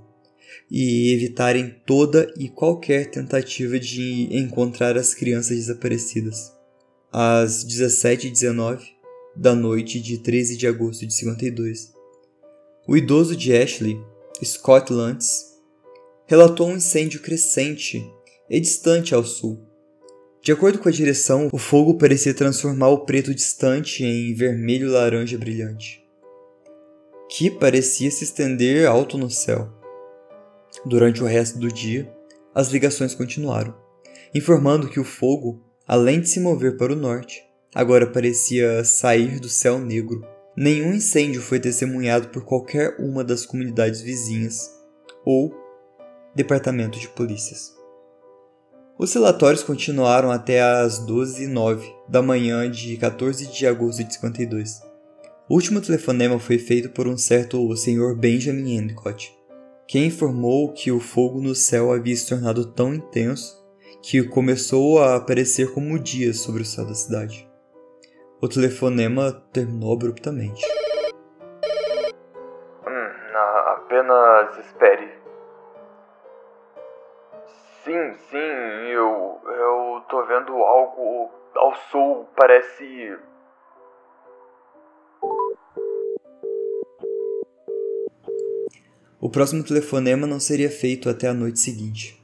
e 0.70 1.14
evitarem 1.14 1.76
toda 1.86 2.34
e 2.38 2.50
qualquer 2.50 3.10
tentativa 3.10 3.80
de 3.80 4.28
encontrar 4.36 4.98
as 4.98 5.14
crianças 5.14 5.58
desaparecidas. 5.58 6.52
Às 7.12 7.66
17h19 7.66 8.82
da 9.36 9.54
noite 9.54 10.00
de 10.00 10.18
13 10.18 10.58
de 10.58 10.68
agosto 10.68 11.06
de 11.06 11.14
52, 11.14 11.94
o 12.88 12.96
idoso 12.96 13.36
de 13.36 13.56
Ashley, 13.56 13.98
Scott 14.44 14.92
Lantz, 14.92 15.56
relatou 16.26 16.68
um 16.68 16.78
incêndio 16.78 17.22
crescente 17.22 18.04
e 18.50 18.60
distante 18.60 19.14
ao 19.14 19.24
sul, 19.24 19.65
de 20.46 20.52
acordo 20.52 20.78
com 20.78 20.88
a 20.88 20.92
direção, 20.92 21.50
o 21.52 21.58
fogo 21.58 21.98
parecia 21.98 22.32
transformar 22.32 22.90
o 22.90 23.00
preto 23.00 23.34
distante 23.34 24.04
em 24.04 24.32
vermelho 24.36 24.92
laranja 24.92 25.40
brilhante, 25.40 26.06
que 27.28 27.50
parecia 27.50 28.12
se 28.12 28.26
estender 28.26 28.88
alto 28.88 29.18
no 29.18 29.28
céu. 29.28 29.74
Durante 30.86 31.24
o 31.24 31.26
resto 31.26 31.58
do 31.58 31.68
dia, 31.68 32.08
as 32.54 32.70
ligações 32.70 33.16
continuaram, 33.16 33.76
informando 34.36 34.88
que 34.88 35.00
o 35.00 35.04
fogo, 35.04 35.66
além 35.88 36.22
de 36.22 36.30
se 36.30 36.40
mover 36.40 36.78
para 36.78 36.94
o 36.94 36.96
norte, 36.96 37.42
agora 37.74 38.06
parecia 38.06 38.84
sair 38.84 39.40
do 39.40 39.50
céu 39.50 39.80
negro. 39.80 40.24
Nenhum 40.56 40.94
incêndio 40.94 41.42
foi 41.42 41.60
testemunhado 41.60 42.28
por 42.28 42.46
qualquer 42.46 42.98
uma 43.00 43.24
das 43.24 43.48
comunidades 43.48 44.00
vizinhas 44.00 44.70
ou 45.26 45.52
departamento 46.36 47.00
de 47.00 47.10
polícias. 47.10 47.75
Os 48.98 49.14
relatórios 49.14 49.62
continuaram 49.62 50.32
até 50.32 50.62
às 50.62 51.06
12h09 51.06 51.84
da 52.08 52.22
manhã 52.22 52.72
de 52.72 52.96
14 52.96 53.52
de 53.52 53.68
agosto 53.68 54.06
de 54.06 54.14
52. 54.14 54.82
O 55.50 55.56
último 55.56 55.82
telefonema 55.82 56.40
foi 56.40 56.58
feito 56.58 56.90
por 56.90 57.06
um 57.06 57.18
certo 57.18 57.76
Sr. 57.76 58.16
Benjamin 58.16 58.78
Endicott, 58.78 59.38
quem 59.86 60.06
informou 60.06 60.72
que 60.72 60.94
o 60.94 61.02
fogo 61.02 61.42
no 61.42 61.54
céu 61.54 61.92
havia 61.92 62.16
se 62.16 62.30
tornado 62.30 62.72
tão 62.72 62.94
intenso 62.94 63.62
que 64.02 64.24
começou 64.24 65.04
a 65.04 65.18
aparecer 65.18 65.74
como 65.74 66.00
dias 66.00 66.40
sobre 66.40 66.62
o 66.62 66.66
céu 66.66 66.86
da 66.86 66.94
cidade. 66.94 67.46
O 68.42 68.48
telefonema 68.48 69.32
terminou 69.52 69.94
abruptamente. 69.94 70.66
Hum, 72.88 73.38
apenas 73.68 74.58
espere. 74.66 75.15
Sim, 77.86 78.14
sim, 78.32 78.38
eu. 78.38 79.40
Eu 79.46 80.04
tô 80.10 80.26
vendo 80.26 80.54
algo 80.54 81.30
ao 81.54 81.76
sul, 81.92 82.28
parece. 82.36 83.16
O 89.22 89.30
próximo 89.30 89.64
telefonema 89.64 90.26
não 90.26 90.40
seria 90.40 90.72
feito 90.72 91.08
até 91.08 91.28
a 91.28 91.34
noite 91.34 91.60
seguinte. 91.60 92.20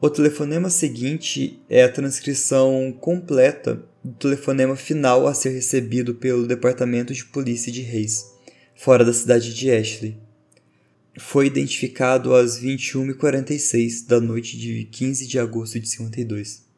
O 0.00 0.08
telefonema 0.08 0.70
seguinte 0.70 1.62
é 1.68 1.84
a 1.84 1.92
transcrição 1.92 2.90
completa 2.98 3.84
do 4.02 4.14
telefonema 4.14 4.74
final 4.74 5.26
a 5.26 5.34
ser 5.34 5.50
recebido 5.50 6.14
pelo 6.14 6.46
Departamento 6.46 7.12
de 7.12 7.26
Polícia 7.26 7.70
de 7.70 7.82
Reis, 7.82 8.34
fora 8.74 9.04
da 9.04 9.12
cidade 9.12 9.52
de 9.52 9.70
Ashley 9.70 10.23
foi 11.18 11.46
identificado 11.46 12.34
às 12.34 12.60
21h46 12.60 14.06
da 14.08 14.20
noite 14.20 14.58
de 14.58 14.84
15 14.84 15.26
de 15.26 15.38
agosto 15.38 15.78
de 15.78 15.88
52. 15.88 16.68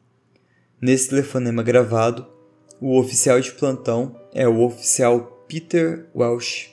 Nesse 0.79 1.09
telefonema 1.09 1.63
gravado, 1.63 2.27
o 2.79 2.99
oficial 2.99 3.39
de 3.39 3.51
plantão 3.51 4.19
é 4.33 4.47
o 4.47 4.61
oficial 4.61 5.43
Peter 5.47 6.07
Welsh. 6.15 6.71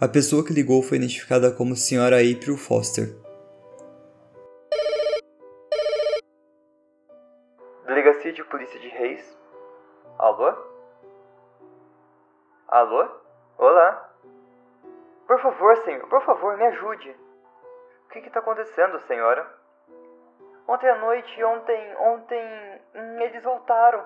A 0.00 0.06
pessoa 0.06 0.44
que 0.44 0.52
ligou 0.52 0.82
foi 0.82 0.98
identificada 0.98 1.50
como 1.50 1.74
Sra. 1.74 2.20
April 2.20 2.56
Foster. 2.56 3.16
Delegacia 7.86 8.32
de 8.32 8.44
Polícia 8.44 8.78
de 8.78 8.88
Reis. 8.88 9.36
Alô? 10.16 10.54
Alô? 12.68 13.08
Olá. 13.58 14.09
Por 15.30 15.40
favor, 15.40 15.76
senhor, 15.84 16.08
por 16.08 16.20
favor, 16.22 16.56
me 16.56 16.66
ajude. 16.66 17.16
O 18.04 18.08
que 18.08 18.18
está 18.18 18.40
acontecendo, 18.40 18.98
senhora? 19.02 19.48
Ontem 20.66 20.90
à 20.90 20.96
noite, 20.96 21.44
ontem, 21.44 21.96
ontem, 21.98 22.82
hum, 22.96 23.20
eles 23.20 23.40
voltaram. 23.44 24.04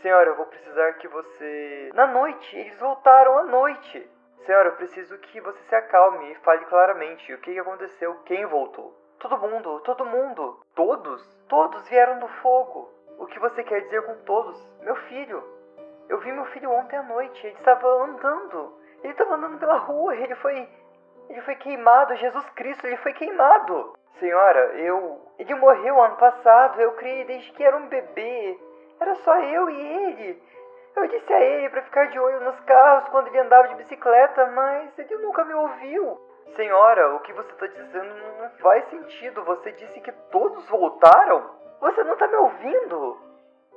Senhora, 0.00 0.30
eu 0.30 0.36
vou 0.36 0.46
precisar 0.46 0.92
que 0.92 1.08
você. 1.08 1.90
Na 1.92 2.06
noite, 2.06 2.56
eles 2.56 2.78
voltaram 2.78 3.36
à 3.36 3.42
noite. 3.42 4.08
Senhora, 4.46 4.68
eu 4.68 4.76
preciso 4.76 5.18
que 5.18 5.40
você 5.40 5.58
se 5.64 5.74
acalme 5.74 6.30
e 6.30 6.36
fale 6.36 6.64
claramente 6.66 7.34
o 7.34 7.40
que 7.40 7.58
aconteceu, 7.58 8.14
quem 8.26 8.46
voltou. 8.46 8.96
Todo 9.18 9.38
mundo, 9.38 9.80
todo 9.80 10.06
mundo, 10.06 10.60
todos, 10.72 11.36
todos 11.48 11.88
vieram 11.88 12.20
do 12.20 12.28
fogo. 12.28 12.88
O 13.18 13.26
que 13.26 13.40
você 13.40 13.64
quer 13.64 13.80
dizer 13.80 14.02
com 14.02 14.14
todos? 14.18 14.56
Meu 14.82 14.94
filho. 14.94 15.42
Eu 16.08 16.20
vi 16.20 16.30
meu 16.30 16.44
filho 16.46 16.70
ontem 16.70 16.96
à 16.96 17.02
noite, 17.02 17.44
ele 17.44 17.56
estava 17.56 17.88
andando. 18.04 18.79
Ele 19.02 19.12
estava 19.12 19.34
andando 19.34 19.58
pela 19.58 19.76
rua, 19.76 20.14
ele 20.14 20.34
foi. 20.36 20.68
Ele 21.28 21.40
foi 21.42 21.54
queimado, 21.56 22.16
Jesus 22.16 22.48
Cristo, 22.50 22.86
ele 22.86 22.96
foi 22.98 23.12
queimado. 23.12 23.94
Senhora, 24.18 24.60
eu. 24.76 25.20
Ele 25.38 25.54
morreu 25.54 26.02
ano 26.02 26.16
passado, 26.16 26.80
eu 26.80 26.92
criei 26.92 27.24
desde 27.24 27.52
que 27.52 27.62
era 27.62 27.76
um 27.76 27.88
bebê. 27.88 28.58
Era 29.00 29.14
só 29.16 29.36
eu 29.38 29.70
e 29.70 29.80
ele. 29.80 30.42
Eu 30.96 31.06
disse 31.06 31.32
a 31.32 31.40
ele 31.40 31.70
para 31.70 31.82
ficar 31.82 32.08
de 32.08 32.18
olho 32.18 32.40
nos 32.40 32.60
carros 32.60 33.08
quando 33.08 33.28
ele 33.28 33.38
andava 33.38 33.68
de 33.68 33.76
bicicleta, 33.76 34.46
mas 34.46 34.98
ele 34.98 35.16
nunca 35.18 35.44
me 35.44 35.54
ouviu. 35.54 36.20
Senhora, 36.56 37.14
o 37.14 37.20
que 37.20 37.32
você 37.32 37.50
está 37.52 37.66
dizendo 37.66 38.14
não 38.38 38.50
faz 38.58 38.84
sentido. 38.90 39.44
Você 39.44 39.72
disse 39.72 40.00
que 40.00 40.12
todos 40.30 40.68
voltaram? 40.68 41.48
Você 41.80 42.02
não 42.04 42.14
está 42.14 42.26
me 42.26 42.36
ouvindo? 42.36 43.18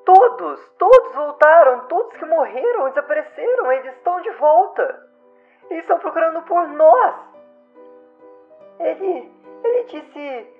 Todos, 0.03 0.69
todos 0.77 1.15
voltaram, 1.15 1.87
todos 1.87 2.17
que 2.17 2.25
morreram, 2.25 2.89
desapareceram, 2.89 3.71
eles 3.71 3.95
estão 3.95 4.19
de 4.19 4.31
volta. 4.31 5.12
Eles 5.69 5.83
estão 5.83 5.99
procurando 5.99 6.41
por 6.43 6.67
nós. 6.67 7.15
Ele, 8.79 9.31
ele 9.63 9.83
disse: 9.85 10.53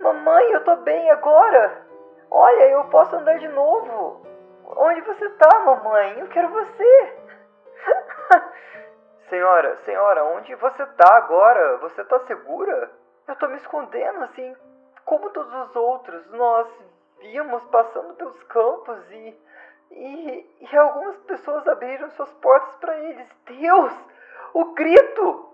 Mamãe, 0.00 0.50
eu 0.52 0.64
tô 0.64 0.76
bem 0.76 1.10
agora. 1.10 1.86
Olha, 2.30 2.70
eu 2.70 2.84
posso 2.84 3.16
andar 3.16 3.38
de 3.38 3.48
novo. 3.48 4.24
Onde 4.76 5.00
você 5.02 5.28
tá, 5.30 5.58
mamãe? 5.60 6.20
Eu 6.20 6.28
quero 6.28 6.48
você. 6.48 7.18
senhora, 9.28 9.76
senhora, 9.84 10.24
onde 10.24 10.54
você 10.54 10.86
tá 10.86 11.16
agora? 11.16 11.78
Você 11.78 12.04
tá 12.04 12.20
segura? 12.20 12.90
Eu 13.26 13.36
tô 13.36 13.48
me 13.48 13.56
escondendo 13.56 14.24
assim, 14.24 14.56
como 15.04 15.30
todos 15.30 15.52
os 15.52 15.76
outros. 15.76 16.30
Nós 16.30 16.68
víamos 17.18 17.62
passando 17.66 18.14
pelos 18.14 18.42
campos 18.44 19.10
e, 19.10 19.40
e, 19.90 20.56
e 20.60 20.76
algumas 20.76 21.16
pessoas 21.18 21.66
abriram 21.68 22.10
suas 22.10 22.32
portas 22.34 22.74
para 22.76 22.96
eles. 22.98 23.28
Deus! 23.44 24.09
O 24.54 24.72
grito. 24.74 25.48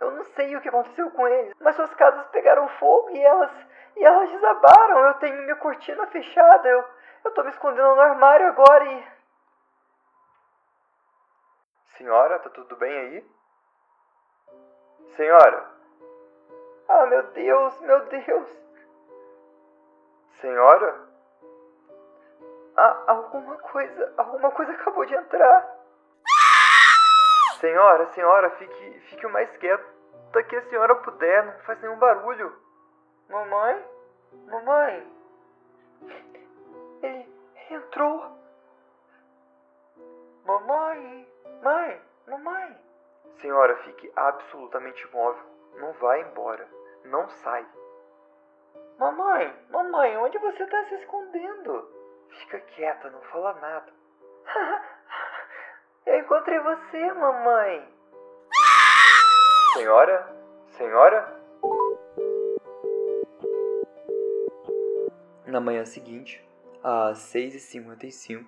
Eu 0.00 0.10
não 0.12 0.24
sei 0.34 0.56
o 0.56 0.60
que 0.60 0.68
aconteceu 0.68 1.10
com 1.12 1.28
eles, 1.28 1.54
mas 1.60 1.76
suas 1.76 1.94
casas 1.94 2.26
pegaram 2.28 2.68
fogo 2.80 3.10
e 3.10 3.20
elas 3.20 3.50
e 3.96 4.04
elas 4.04 4.30
desabaram. 4.30 5.06
Eu 5.06 5.14
tenho 5.14 5.42
minha 5.42 5.56
cortina 5.56 6.06
fechada. 6.08 6.68
Eu 6.68 6.84
eu 7.24 7.30
tô 7.34 7.44
me 7.44 7.50
escondendo 7.50 7.94
no 7.94 8.00
armário 8.00 8.48
agora 8.48 8.84
e 8.84 9.22
Senhora, 11.96 12.38
tá 12.40 12.50
tudo 12.50 12.74
bem 12.76 12.98
aí? 12.98 13.26
Senhora. 15.16 15.70
Ah, 16.88 17.06
meu 17.06 17.22
Deus, 17.28 17.80
meu 17.80 18.04
Deus. 18.06 18.48
Senhora? 20.40 21.08
Ah, 22.76 23.04
alguma 23.06 23.56
coisa, 23.58 24.14
alguma 24.16 24.50
coisa 24.50 24.72
acabou 24.72 25.04
de 25.04 25.14
entrar. 25.14 25.81
Senhora, 27.62 28.06
senhora, 28.06 28.50
fique, 28.56 29.00
fique 29.08 29.24
o 29.24 29.30
mais 29.30 29.56
quieta 29.58 30.42
que 30.48 30.56
a 30.56 30.62
senhora 30.62 30.96
puder, 30.96 31.46
não 31.46 31.52
faz 31.60 31.80
nenhum 31.80 31.96
barulho. 31.96 32.52
Mamãe? 33.28 33.86
Mamãe? 34.48 35.12
Ele 37.02 37.32
entrou. 37.70 38.36
Mamãe, 40.44 41.28
mãe, 41.62 42.02
mamãe. 42.26 42.76
Senhora, 43.40 43.76
fique 43.84 44.12
absolutamente 44.16 45.06
imóvel. 45.06 45.44
Não 45.76 45.92
vá 45.92 46.18
embora. 46.18 46.68
Não 47.04 47.28
sai. 47.28 47.64
Mamãe, 48.98 49.56
mamãe, 49.70 50.16
onde 50.16 50.36
você 50.38 50.64
está 50.64 50.84
se 50.86 50.96
escondendo? 50.96 51.88
Fica 52.28 52.58
quieta, 52.58 53.08
não 53.08 53.20
fala 53.20 53.52
nada. 53.54 53.92
Eu 56.04 56.18
encontrei 56.18 56.58
você, 56.58 57.12
mamãe. 57.12 57.88
Senhora? 59.74 60.36
Senhora? 60.76 61.42
Na 65.46 65.60
manhã 65.60 65.84
seguinte, 65.84 66.44
às 66.82 67.18
6h55, 67.32 68.46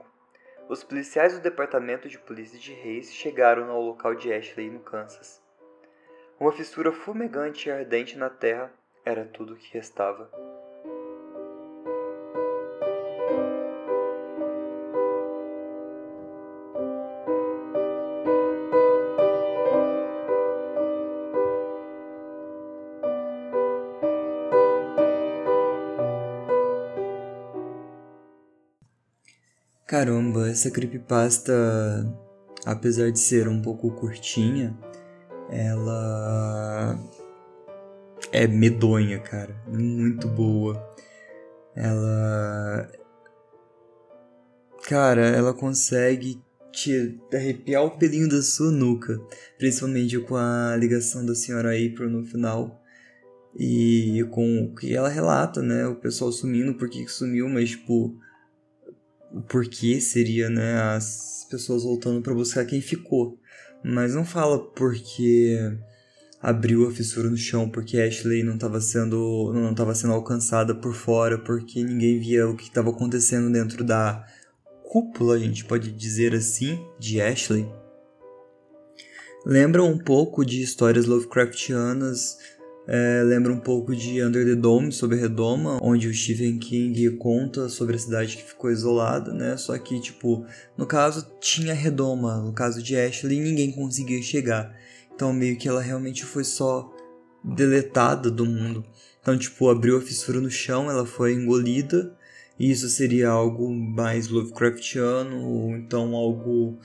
os 0.69 0.83
policiais 0.83 1.35
do 1.35 1.43
Departamento 1.43 2.09
de 2.09 2.19
Polícia 2.19 2.59
de 2.59 2.73
Reis 2.73 3.13
chegaram 3.13 3.71
ao 3.71 3.81
local 3.81 4.15
de 4.15 4.33
Ashley, 4.33 4.71
no 4.71 4.81
Kansas. 4.81 5.43
Uma 6.41 6.51
fissura 6.51 6.91
fumegante 6.91 7.69
e 7.69 7.73
ardente 7.73 8.19
na 8.19 8.31
terra 8.31 8.73
era 9.05 9.25
tudo 9.25 9.55
o 9.55 9.57
que 9.57 9.73
restava. 9.75 10.31
Caramba, 29.95 30.49
essa 30.49 30.73
creepypasta, 30.73 31.55
apesar 32.67 33.13
de 33.13 33.21
ser 33.21 33.47
um 33.47 33.63
pouco 33.63 33.93
curtinha, 33.93 34.77
ela 35.49 36.99
é 38.33 38.45
medonha, 38.49 39.21
cara. 39.21 39.55
Muito 39.69 40.27
boa. 40.27 40.85
Ela. 41.77 42.91
Cara, 44.83 45.29
ela 45.29 45.55
consegue 45.55 46.43
te 46.73 47.17
arrepiar 47.33 47.85
o 47.85 47.97
pelinho 47.97 48.29
da 48.29 48.43
sua 48.43 48.73
nuca. 48.73 49.17
Principalmente 49.59 50.19
com 50.19 50.35
a 50.35 50.75
ligação 50.77 51.25
da 51.25 51.37
senhora 51.37 51.69
April 51.69 52.11
no 52.11 52.25
final. 52.25 52.83
E 53.57 54.27
com 54.33 54.65
o 54.65 54.75
que 54.75 54.93
ela 54.93 55.09
relata, 55.09 55.63
né? 55.63 55.87
O 55.87 55.95
pessoal 55.95 56.33
sumindo, 56.33 56.75
por 56.75 56.91
que 56.91 57.07
sumiu, 57.07 57.49
mas 57.49 57.71
tipo 57.71 58.24
o 59.35 59.43
porquê 59.43 60.01
seria, 60.01 60.49
né, 60.49 60.81
as 60.81 61.47
pessoas 61.51 61.83
voltando 61.83 62.23
para 62.23 62.33
buscar 62.33 62.65
quem 62.65 62.81
ficou. 62.81 63.39
Mas 63.83 64.15
não 64.15 64.25
fala 64.25 64.59
porque 64.73 65.59
abriu 66.41 66.87
a 66.87 66.93
fissura 66.93 67.29
no 67.29 67.37
chão, 67.37 67.69
porque 67.69 68.01
Ashley 68.01 68.43
não 68.43 68.55
estava 68.55 68.81
sendo 68.81 69.53
não 69.53 69.73
estava 69.73 69.95
sendo 69.95 70.13
alcançada 70.13 70.75
por 70.75 70.95
fora, 70.95 71.37
porque 71.39 71.83
ninguém 71.83 72.19
via 72.21 72.49
o 72.49 72.57
que 72.57 72.65
estava 72.65 72.91
acontecendo 72.91 73.53
dentro 73.53 73.83
da 73.83 74.25
cúpula, 74.85 75.35
a 75.35 75.39
gente 75.39 75.65
pode 75.65 75.91
dizer 75.91 76.35
assim, 76.35 76.79
de 76.99 77.21
Ashley. 77.21 77.67
Lembra 79.45 79.83
um 79.83 79.99
pouco 79.99 80.45
de 80.45 80.63
histórias 80.63 81.07
Lovecraftianas 81.07 82.39
é, 82.87 83.23
lembra 83.25 83.53
um 83.53 83.59
pouco 83.59 83.97
de 83.97 84.23
Under 84.23 84.45
the 84.45 84.55
Dome, 84.55 84.93
sobre 84.93 85.17
Redoma, 85.17 85.79
onde 85.83 86.07
o 86.07 86.13
Stephen 86.13 86.59
King 86.59 87.17
conta 87.17 87.69
sobre 87.69 87.97
a 87.97 87.99
cidade 87.99 88.37
que 88.37 88.43
ficou 88.43 88.71
isolada, 88.71 89.33
né? 89.33 89.57
Só 89.57 89.77
que, 89.79 89.99
tipo, 89.99 90.45
no 90.77 90.87
caso 90.87 91.27
tinha 91.41 91.73
Redoma, 91.73 92.43
no 92.43 92.53
caso 92.53 92.83
de 92.83 92.95
Ashley, 92.97 93.41
ninguém 93.41 93.73
conseguia 93.73 94.21
chegar. 94.23 94.77
Então, 95.15 95.33
meio 95.33 95.57
que 95.57 95.69
ela 95.69 95.81
realmente 95.81 96.25
foi 96.25 96.45
só 96.45 96.95
deletada 97.43 98.31
do 98.31 98.45
mundo. 98.45 98.85
Então, 99.21 99.39
tipo, 99.39 99.71
abriu 99.71 99.97
a 99.97 100.03
fissura 100.03 100.39
no 100.39 100.51
chão, 100.51 100.91
ela 100.91 101.07
foi 101.07 101.33
engolida, 101.33 102.15
e 102.59 102.71
isso 102.71 102.89
seria 102.91 103.31
algo 103.31 103.71
mais 103.71 104.29
Lovecraftiano, 104.29 105.43
ou 105.43 105.77
então 105.77 106.15
algo 106.15 106.79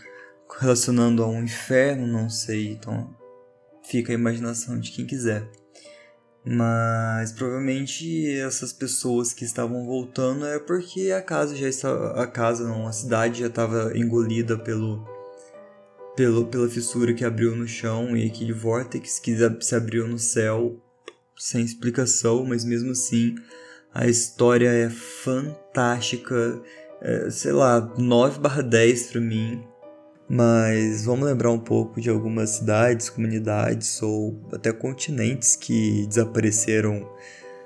relacionando 0.59 1.21
a 1.21 1.27
um 1.27 1.43
inferno, 1.43 2.07
não 2.07 2.29
sei. 2.29 2.71
Então, 2.71 3.13
fica 3.83 4.13
a 4.13 4.15
imaginação 4.15 4.79
de 4.79 4.91
quem 4.91 5.05
quiser. 5.05 5.58
Mas 6.45 7.31
provavelmente 7.33 8.31
essas 8.39 8.71
pessoas 8.71 9.33
que 9.33 9.43
estavam 9.43 9.85
voltando 9.85 10.45
é 10.45 10.57
porque 10.57 11.11
a 11.11 11.21
casa 11.21 11.55
já 11.55 11.67
estava. 11.67 12.21
A 12.21 12.25
casa 12.25 12.67
não, 12.67 12.87
a 12.87 12.91
cidade 12.91 13.41
já 13.41 13.47
estava 13.47 13.97
engolida 13.97 14.57
pelo, 14.57 15.05
pelo, 16.15 16.45
pela 16.47 16.69
fissura 16.69 17.13
que 17.13 17.25
abriu 17.25 17.55
no 17.55 17.67
chão 17.67 18.15
e 18.15 18.25
aquele 18.25 18.53
vórtex 18.53 19.19
que 19.19 19.35
se 19.61 19.75
abriu 19.75 20.07
no 20.07 20.17
céu 20.17 20.79
sem 21.37 21.63
explicação, 21.63 22.45
mas 22.45 22.65
mesmo 22.65 22.91
assim 22.91 23.35
a 23.93 24.07
história 24.07 24.69
é 24.69 24.89
fantástica. 24.89 26.61
É, 27.01 27.29
sei 27.29 27.53
lá, 27.53 27.79
9 27.97 28.39
barra 28.39 28.61
10 28.61 29.11
pra 29.11 29.21
mim. 29.21 29.63
Mas 30.29 31.05
vamos 31.05 31.25
lembrar 31.25 31.49
um 31.49 31.59
pouco 31.59 31.99
de 31.99 32.07
algumas 32.07 32.51
cidades, 32.51 33.09
comunidades 33.09 33.99
ou 34.03 34.39
até 34.53 34.71
continentes 34.71 35.55
que 35.55 36.05
desapareceram, 36.05 37.09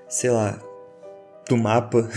sei 0.07 0.29
lá, 0.29 0.57
do 1.49 1.57
mapa. 1.57 2.09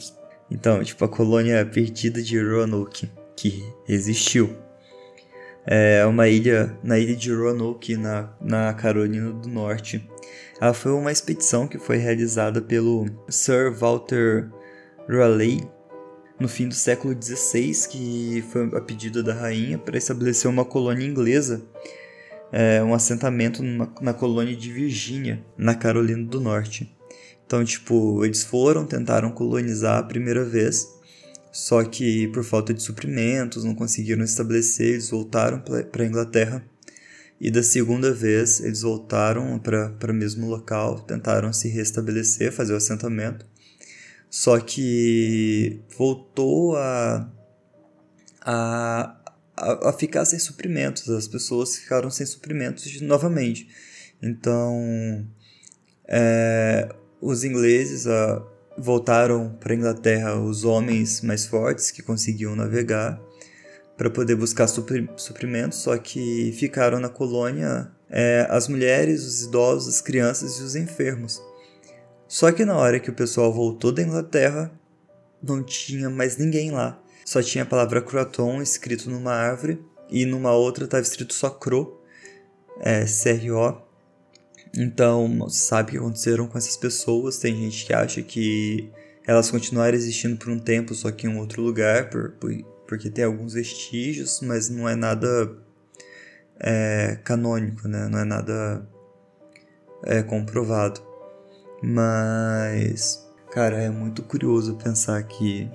então, 0.50 0.84
tipo 0.84 1.02
a 1.06 1.08
colônia 1.08 1.64
perdida 1.64 2.20
de 2.20 2.38
Roanoke, 2.38 3.10
que 3.34 3.64
existiu. 3.88 4.54
É 5.66 6.04
uma 6.04 6.28
ilha, 6.28 6.76
na 6.82 6.98
ilha 6.98 7.16
de 7.16 7.32
Roanoke, 7.32 7.96
na, 7.96 8.30
na 8.42 8.74
Carolina 8.74 9.32
do 9.32 9.48
Norte. 9.48 10.06
Ela 10.60 10.74
foi 10.74 10.92
uma 10.92 11.12
expedição 11.12 11.66
que 11.66 11.78
foi 11.78 11.96
realizada 11.96 12.60
pelo 12.60 13.06
Sir 13.30 13.72
Walter 13.72 14.50
Raleigh 15.08 15.66
no 16.38 16.48
fim 16.48 16.68
do 16.68 16.74
século 16.74 17.14
XVI, 17.20 17.88
que 17.88 18.44
foi 18.50 18.70
a 18.76 18.80
pedido 18.80 19.22
da 19.22 19.34
rainha 19.34 19.78
para 19.78 19.96
estabelecer 19.96 20.50
uma 20.50 20.64
colônia 20.64 21.06
inglesa, 21.06 21.62
é, 22.52 22.82
um 22.82 22.94
assentamento 22.94 23.62
numa, 23.62 23.92
na 24.00 24.12
colônia 24.12 24.56
de 24.56 24.70
Virgínia, 24.70 25.44
na 25.56 25.74
Carolina 25.74 26.24
do 26.24 26.40
Norte. 26.40 26.94
Então, 27.46 27.64
tipo, 27.64 28.24
eles 28.24 28.42
foram, 28.42 28.86
tentaram 28.86 29.30
colonizar 29.30 29.98
a 29.98 30.02
primeira 30.02 30.44
vez, 30.44 30.88
só 31.52 31.84
que 31.84 32.28
por 32.28 32.42
falta 32.42 32.74
de 32.74 32.82
suprimentos 32.82 33.64
não 33.64 33.74
conseguiram 33.74 34.24
estabelecer, 34.24 34.94
eles 34.94 35.10
voltaram 35.10 35.60
para 35.60 36.02
a 36.02 36.06
Inglaterra. 36.06 36.64
E 37.40 37.50
da 37.50 37.62
segunda 37.62 38.12
vez 38.12 38.60
eles 38.60 38.82
voltaram 38.82 39.58
para 39.58 40.10
o 40.10 40.14
mesmo 40.14 40.48
local, 40.48 41.00
tentaram 41.00 41.52
se 41.52 41.68
restabelecer, 41.68 42.52
fazer 42.52 42.72
o 42.72 42.76
assentamento. 42.76 43.46
Só 44.34 44.58
que 44.58 45.80
voltou 45.96 46.76
a, 46.76 47.30
a, 48.44 49.16
a, 49.56 49.92
ficar 49.92 50.24
sem 50.24 50.40
suprimentos. 50.40 51.08
As 51.08 51.28
pessoas 51.28 51.76
ficaram 51.76 52.10
sem 52.10 52.26
suprimentos 52.26 53.00
novamente. 53.00 53.68
Então, 54.20 55.24
é, 56.08 56.92
os 57.20 57.44
ingleses 57.44 58.08
a, 58.08 58.44
voltaram 58.76 59.56
para 59.60 59.72
a 59.72 59.76
Inglaterra 59.76 60.34
os 60.34 60.64
homens 60.64 61.20
mais 61.20 61.46
fortes 61.46 61.92
que 61.92 62.02
conseguiam 62.02 62.56
navegar 62.56 63.20
para 63.96 64.10
poder 64.10 64.34
buscar 64.34 64.66
supri, 64.66 65.08
suprimentos, 65.16 65.78
só 65.78 65.96
que 65.96 66.52
ficaram 66.58 66.98
na 66.98 67.08
colônia 67.08 67.88
é, 68.10 68.48
as 68.50 68.66
mulheres, 68.66 69.24
os 69.24 69.44
idosos, 69.44 69.94
as 69.94 70.00
crianças 70.00 70.58
e 70.58 70.62
os 70.64 70.74
enfermos. 70.74 71.40
Só 72.26 72.50
que 72.52 72.64
na 72.64 72.76
hora 72.76 72.98
que 72.98 73.10
o 73.10 73.14
pessoal 73.14 73.52
voltou 73.52 73.92
da 73.92 74.02
Inglaterra, 74.02 74.72
não 75.42 75.62
tinha 75.62 76.08
mais 76.08 76.36
ninguém 76.36 76.70
lá. 76.70 77.00
Só 77.24 77.42
tinha 77.42 77.64
a 77.64 77.66
palavra 77.66 78.02
Croaton 78.02 78.60
escrito 78.60 79.10
numa 79.10 79.32
árvore 79.32 79.82
e 80.10 80.26
numa 80.26 80.52
outra 80.52 80.84
estava 80.84 81.02
escrito 81.02 81.34
só 81.34 81.50
Cro, 81.50 82.00
é, 82.80 83.06
C-R-O. 83.06 83.82
Então, 84.76 85.28
não 85.28 85.48
se 85.48 85.60
sabe 85.60 85.90
o 85.90 85.92
que 85.92 85.98
aconteceram 85.98 86.46
com 86.46 86.58
essas 86.58 86.76
pessoas. 86.76 87.38
Tem 87.38 87.56
gente 87.56 87.86
que 87.86 87.94
acha 87.94 88.22
que 88.22 88.90
elas 89.26 89.50
continuaram 89.50 89.96
existindo 89.96 90.36
por 90.36 90.50
um 90.50 90.58
tempo, 90.58 90.94
só 90.94 91.10
que 91.10 91.26
em 91.26 91.30
um 91.30 91.38
outro 91.38 91.62
lugar, 91.62 92.10
por, 92.10 92.32
por, 92.32 92.52
porque 92.86 93.08
tem 93.08 93.24
alguns 93.24 93.54
vestígios, 93.54 94.40
mas 94.42 94.68
não 94.68 94.88
é 94.88 94.94
nada 94.94 95.56
é, 96.60 97.18
canônico, 97.24 97.88
né? 97.88 98.08
não 98.08 98.18
é 98.18 98.24
nada 98.24 98.86
é, 100.04 100.22
comprovado. 100.22 101.00
Mas, 101.86 103.30
cara, 103.50 103.76
é 103.76 103.90
muito 103.90 104.22
curioso 104.22 104.74
pensar 104.76 105.22
que 105.24 105.70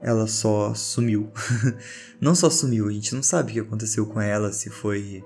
ela 0.00 0.26
só 0.26 0.74
sumiu. 0.74 1.30
não 2.20 2.34
só 2.34 2.50
sumiu, 2.50 2.88
a 2.88 2.92
gente 2.92 3.14
não 3.14 3.22
sabe 3.22 3.50
o 3.50 3.54
que 3.54 3.60
aconteceu 3.60 4.06
com 4.06 4.20
ela, 4.20 4.52
se 4.52 4.68
foi. 4.70 5.24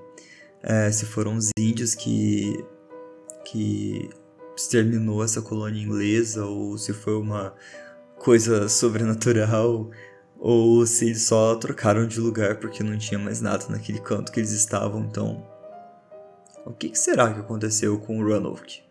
É, 0.62 0.90
se 0.92 1.06
foram 1.06 1.36
os 1.36 1.48
índios 1.58 1.94
que. 1.94 2.62
que 3.46 4.10
exterminou 4.54 5.24
essa 5.24 5.40
colônia 5.40 5.82
inglesa, 5.82 6.44
ou 6.44 6.76
se 6.76 6.92
foi 6.92 7.16
uma 7.16 7.54
coisa 8.18 8.68
sobrenatural 8.68 9.88
ou 10.38 10.84
se 10.86 11.06
eles 11.06 11.22
só 11.22 11.54
trocaram 11.56 12.06
de 12.06 12.20
lugar 12.20 12.56
porque 12.58 12.82
não 12.82 12.96
tinha 12.98 13.18
mais 13.18 13.40
nada 13.40 13.66
naquele 13.68 14.00
canto 14.00 14.30
que 14.30 14.40
eles 14.40 14.52
estavam. 14.52 15.02
Então, 15.04 15.44
o 16.64 16.72
que, 16.72 16.94
será 16.94 17.32
que 17.32 17.40
aconteceu 17.40 17.98
com 17.98 18.20
o 18.20 18.24
Roanoke? 18.24 18.87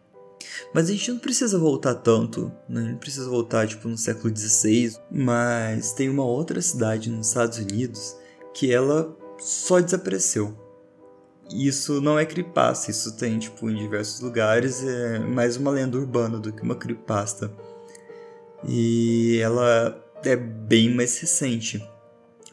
Mas 0.73 0.89
a 0.89 0.91
gente 0.91 1.11
não 1.11 1.19
precisa 1.19 1.57
voltar 1.57 1.95
tanto, 1.95 2.51
né? 2.67 2.81
não 2.91 2.97
precisa 2.97 3.29
voltar 3.29 3.67
tipo 3.67 3.87
no 3.87 3.97
século 3.97 4.35
XVI, 4.35 4.97
mas 5.11 5.93
tem 5.93 6.09
uma 6.09 6.25
outra 6.25 6.61
cidade 6.61 7.09
nos 7.09 7.27
Estados 7.27 7.57
Unidos 7.57 8.15
que 8.53 8.71
ela 8.71 9.15
só 9.39 9.79
desapareceu. 9.79 10.57
Isso 11.51 12.01
não 12.01 12.19
é 12.19 12.25
creepypasta, 12.25 12.91
isso 12.91 13.15
tem 13.15 13.39
tipo 13.39 13.69
em 13.69 13.75
diversos 13.75 14.19
lugares, 14.19 14.83
é 14.83 15.19
mais 15.19 15.55
uma 15.55 15.71
lenda 15.71 15.97
urbana 15.97 16.39
do 16.39 16.51
que 16.51 16.61
uma 16.61 16.75
creepypasta. 16.75 17.51
E 18.67 19.39
ela 19.41 20.03
é 20.23 20.35
bem 20.35 20.93
mais 20.93 21.17
recente. 21.19 21.87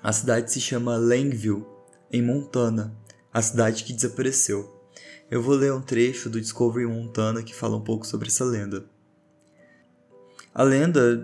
A 0.03 0.13
cidade 0.13 0.53
se 0.53 0.61
chama 0.61 0.97
Langville, 0.97 1.65
em 2.13 2.23
Montana, 2.23 2.95
a 3.33 3.43
cidade 3.43 3.83
que 3.83 3.93
desapareceu. 3.93 4.74
Eu 5.31 5.43
vou 5.43 5.55
ler 5.55 5.73
um 5.73 5.81
trecho 5.81 6.29
do 6.29 6.41
Discovery 6.41 6.87
Montana 6.87 7.43
que 7.43 7.55
fala 7.55 7.77
um 7.77 7.81
pouco 7.81 8.07
sobre 8.07 8.29
essa 8.29 8.45
lenda. 8.45 8.85
A 10.55 10.63
lenda 10.63 11.17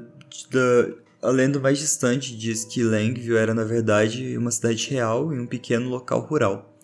da, 0.50 1.28
a 1.28 1.30
lenda 1.30 1.60
mais 1.60 1.78
distante 1.78 2.36
diz 2.36 2.64
que 2.64 2.82
Langville 2.82 3.36
era 3.36 3.52
na 3.52 3.62
verdade 3.62 4.36
uma 4.38 4.50
cidade 4.50 4.88
real 4.88 5.32
em 5.32 5.38
um 5.38 5.46
pequeno 5.46 5.88
local 5.90 6.20
rural, 6.20 6.78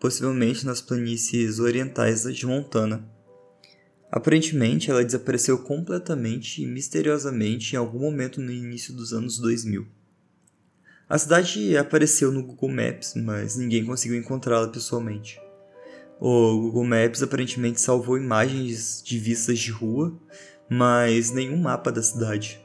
possivelmente 0.00 0.66
nas 0.66 0.80
planícies 0.80 1.60
orientais 1.60 2.24
de 2.24 2.44
Montana. 2.44 3.08
Aparentemente, 4.10 4.90
ela 4.90 5.04
desapareceu 5.04 5.58
completamente 5.58 6.62
e 6.62 6.66
misteriosamente 6.66 7.74
em 7.74 7.78
algum 7.78 8.00
momento 8.00 8.40
no 8.40 8.50
início 8.50 8.92
dos 8.92 9.12
anos 9.12 9.38
2000. 9.38 9.86
A 11.08 11.16
cidade 11.16 11.76
apareceu 11.76 12.32
no 12.32 12.42
Google 12.42 12.70
Maps, 12.70 13.14
mas 13.14 13.56
ninguém 13.56 13.84
conseguiu 13.84 14.18
encontrá-la 14.18 14.68
pessoalmente. 14.68 15.38
O 16.20 16.60
Google 16.60 16.84
Maps 16.84 17.22
aparentemente 17.22 17.80
salvou 17.80 18.16
imagens 18.16 19.02
de 19.04 19.18
vistas 19.18 19.58
de 19.58 19.70
rua, 19.70 20.18
mas 20.68 21.30
nenhum 21.30 21.56
mapa 21.56 21.92
da 21.92 22.02
cidade. 22.02 22.60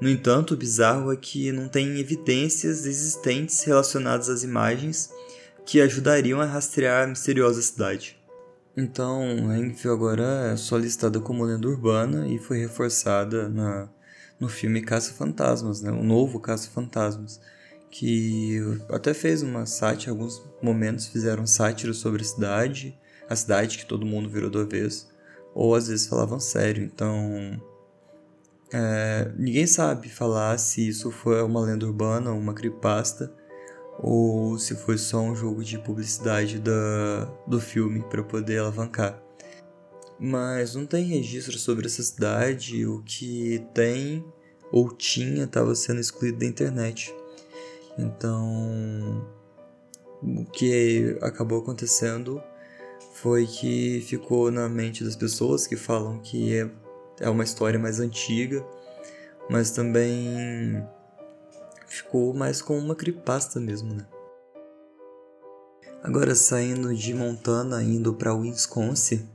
No 0.00 0.08
entanto, 0.08 0.54
o 0.54 0.56
bizarro 0.56 1.12
é 1.12 1.16
que 1.16 1.52
não 1.52 1.68
tem 1.68 1.98
evidências 1.98 2.86
existentes 2.86 3.62
relacionadas 3.62 4.28
às 4.28 4.42
imagens 4.42 5.10
que 5.64 5.80
ajudariam 5.80 6.40
a 6.40 6.44
rastrear 6.44 7.04
a 7.04 7.06
misteriosa 7.06 7.62
cidade. 7.62 8.18
Então, 8.76 9.22
Hangville 9.48 9.94
agora 9.94 10.50
é 10.52 10.56
só 10.56 10.76
listada 10.76 11.20
como 11.20 11.44
lenda 11.44 11.68
urbana 11.68 12.26
e 12.26 12.38
foi 12.38 12.58
reforçada 12.58 13.48
na, 13.48 13.88
no 14.40 14.48
filme 14.48 14.82
Caça 14.82 15.12
Fantasmas, 15.12 15.80
né? 15.80 15.92
o 15.92 16.02
novo 16.02 16.40
Caça 16.40 16.68
Fantasmas, 16.70 17.40
que 17.96 18.60
até 18.88 19.14
fez 19.14 19.40
uma 19.40 19.66
sátira, 19.66 20.10
alguns 20.10 20.44
momentos 20.60 21.06
fizeram 21.06 21.46
sátira 21.46 21.92
sobre 21.92 22.22
a 22.22 22.24
cidade, 22.24 22.98
a 23.30 23.36
cidade 23.36 23.78
que 23.78 23.86
todo 23.86 24.04
mundo 24.04 24.28
virou 24.28 24.50
do 24.50 24.58
avesso, 24.58 25.08
ou 25.54 25.76
às 25.76 25.86
vezes 25.86 26.08
falavam 26.08 26.40
sério, 26.40 26.82
então 26.82 27.62
é, 28.72 29.30
ninguém 29.38 29.64
sabe 29.64 30.08
falar 30.08 30.58
se 30.58 30.88
isso 30.88 31.12
foi 31.12 31.40
uma 31.40 31.60
lenda 31.60 31.86
urbana, 31.86 32.32
uma 32.32 32.52
creepypasta, 32.52 33.32
ou 34.00 34.58
se 34.58 34.74
foi 34.74 34.98
só 34.98 35.20
um 35.20 35.36
jogo 35.36 35.62
de 35.62 35.78
publicidade 35.78 36.58
da, 36.58 37.26
do 37.46 37.60
filme 37.60 38.02
para 38.10 38.24
poder 38.24 38.58
alavancar. 38.58 39.22
Mas 40.18 40.74
não 40.74 40.84
tem 40.84 41.04
registro 41.04 41.56
sobre 41.56 41.86
essa 41.86 42.02
cidade, 42.02 42.84
o 42.84 43.04
que 43.04 43.64
tem 43.72 44.24
ou 44.72 44.90
tinha 44.90 45.44
estava 45.44 45.76
sendo 45.76 46.00
excluído 46.00 46.38
da 46.38 46.46
internet. 46.46 47.14
Então, 47.98 49.26
o 50.22 50.44
que 50.46 51.16
acabou 51.20 51.60
acontecendo 51.60 52.42
foi 53.14 53.46
que 53.46 54.00
ficou 54.06 54.50
na 54.50 54.68
mente 54.68 55.04
das 55.04 55.14
pessoas 55.14 55.66
que 55.66 55.76
falam 55.76 56.18
que 56.20 56.56
é, 56.56 56.70
é 57.20 57.28
uma 57.30 57.44
história 57.44 57.78
mais 57.78 58.00
antiga, 58.00 58.64
mas 59.48 59.70
também 59.70 60.84
ficou 61.86 62.34
mais 62.34 62.60
como 62.60 62.80
uma 62.80 62.94
creepypasta 62.94 63.60
mesmo, 63.60 63.94
né? 63.94 64.06
Agora 66.02 66.34
saindo 66.34 66.94
de 66.94 67.14
Montana 67.14 67.82
indo 67.82 68.12
para 68.12 68.34
Wisconsin, 68.34 69.26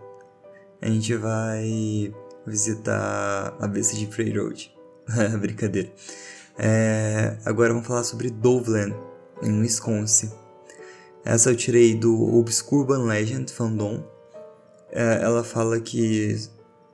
a 0.81 0.87
gente 0.87 1.15
vai 1.15 2.13
visitar 2.45 3.55
a 3.59 3.67
besta 3.67 3.95
de 3.95 4.05
Prairie 4.05 4.37
Road. 4.37 4.75
Brincadeira. 5.39 5.91
É, 6.61 7.37
agora 7.45 7.71
vamos 7.71 7.87
falar 7.87 8.03
sobre 8.03 8.29
Dovland, 8.29 8.93
em 9.41 9.61
Wisconsin. 9.61 10.29
Essa 11.23 11.51
eu 11.51 11.55
tirei 11.55 11.95
do 11.95 12.37
Obscure 12.37 12.81
Urban 12.81 13.05
Legend 13.05 13.49
Fandom. 13.49 14.03
É, 14.91 15.21
ela 15.21 15.41
fala 15.41 15.79
que 15.79 16.37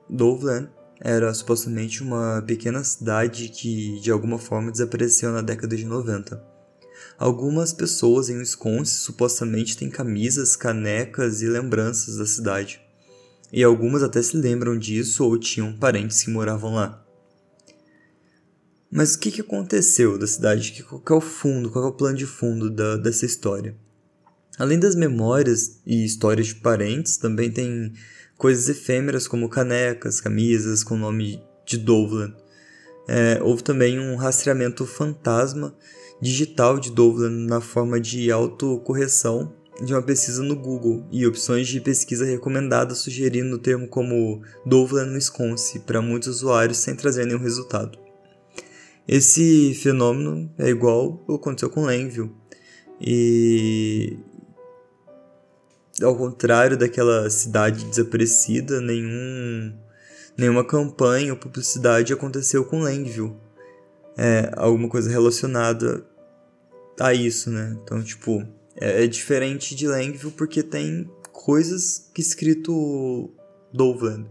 Dovland 0.08 0.68
era 1.00 1.34
supostamente 1.34 2.00
uma 2.00 2.44
pequena 2.46 2.84
cidade 2.84 3.48
que 3.48 3.98
de 4.00 4.12
alguma 4.12 4.38
forma 4.38 4.70
desapareceu 4.70 5.32
na 5.32 5.42
década 5.42 5.76
de 5.76 5.84
90. 5.84 6.40
Algumas 7.18 7.72
pessoas 7.72 8.28
em 8.28 8.38
Wisconsin 8.38 8.94
supostamente 8.94 9.76
têm 9.76 9.90
camisas, 9.90 10.54
canecas 10.54 11.42
e 11.42 11.48
lembranças 11.48 12.16
da 12.16 12.26
cidade. 12.26 12.80
E 13.52 13.64
algumas 13.64 14.04
até 14.04 14.22
se 14.22 14.36
lembram 14.36 14.78
disso 14.78 15.24
ou 15.24 15.36
tinham 15.36 15.72
parentes 15.72 16.22
que 16.22 16.30
moravam 16.30 16.72
lá. 16.72 17.05
Mas 18.90 19.14
o 19.14 19.18
que, 19.18 19.30
que 19.30 19.40
aconteceu 19.40 20.16
da 20.18 20.26
cidade? 20.26 20.82
Qual 20.82 21.02
é 21.10 21.14
o 21.14 21.20
fundo, 21.20 21.70
qual 21.70 21.84
é 21.84 21.88
o 21.88 21.92
plano 21.92 22.16
de 22.16 22.26
fundo 22.26 22.70
da, 22.70 22.96
dessa 22.96 23.26
história? 23.26 23.76
Além 24.58 24.78
das 24.78 24.94
memórias 24.94 25.80
e 25.84 26.04
histórias 26.04 26.46
de 26.48 26.54
parentes, 26.56 27.16
também 27.16 27.50
tem 27.50 27.92
coisas 28.38 28.68
efêmeras 28.68 29.28
como 29.28 29.48
canecas, 29.48 30.20
camisas 30.20 30.82
com 30.82 30.94
o 30.94 30.98
nome 30.98 31.42
de 31.66 31.76
Dovlan. 31.76 32.34
É, 33.08 33.40
houve 33.42 33.62
também 33.62 33.98
um 33.98 34.16
rastreamento 34.16 34.86
fantasma 34.86 35.76
digital 36.20 36.78
de 36.78 36.90
Dovlan 36.90 37.30
na 37.30 37.60
forma 37.60 38.00
de 38.00 38.30
autocorreção 38.30 39.52
de 39.84 39.92
uma 39.92 40.02
pesquisa 40.02 40.42
no 40.42 40.56
Google 40.56 41.06
e 41.12 41.26
opções 41.26 41.68
de 41.68 41.80
pesquisa 41.80 42.24
recomendadas 42.24 42.98
sugerindo 42.98 43.56
o 43.56 43.58
termo 43.58 43.86
como 43.88 44.42
Dovlan 44.64 45.12
Wisconsin 45.12 45.80
para 45.80 46.00
muitos 46.00 46.28
usuários 46.28 46.78
sem 46.78 46.96
trazer 46.96 47.26
nenhum 47.26 47.38
resultado. 47.38 48.05
Esse 49.08 49.72
fenômeno 49.74 50.52
é 50.58 50.68
igual 50.68 51.24
ao 51.28 51.38
que 51.38 51.42
aconteceu 51.42 51.70
com 51.70 51.84
Langville. 51.84 52.32
E 53.00 54.18
ao 56.02 56.16
contrário 56.16 56.76
daquela 56.76 57.28
cidade 57.30 57.84
desaparecida, 57.84 58.80
nenhum, 58.80 59.72
nenhuma 60.36 60.64
campanha 60.64 61.32
ou 61.32 61.38
publicidade 61.38 62.12
aconteceu 62.12 62.64
com 62.64 62.80
Langville. 62.80 63.34
É 64.18 64.50
alguma 64.56 64.88
coisa 64.88 65.10
relacionada 65.10 66.04
a 66.98 67.12
isso, 67.14 67.50
né? 67.50 67.76
Então, 67.82 68.02
tipo, 68.02 68.42
é, 68.80 69.04
é 69.04 69.06
diferente 69.06 69.74
de 69.74 69.86
Langville 69.86 70.32
porque 70.32 70.62
tem 70.62 71.08
coisas 71.32 72.10
que 72.12 72.20
escrito 72.20 73.30
Dovland. 73.72 74.26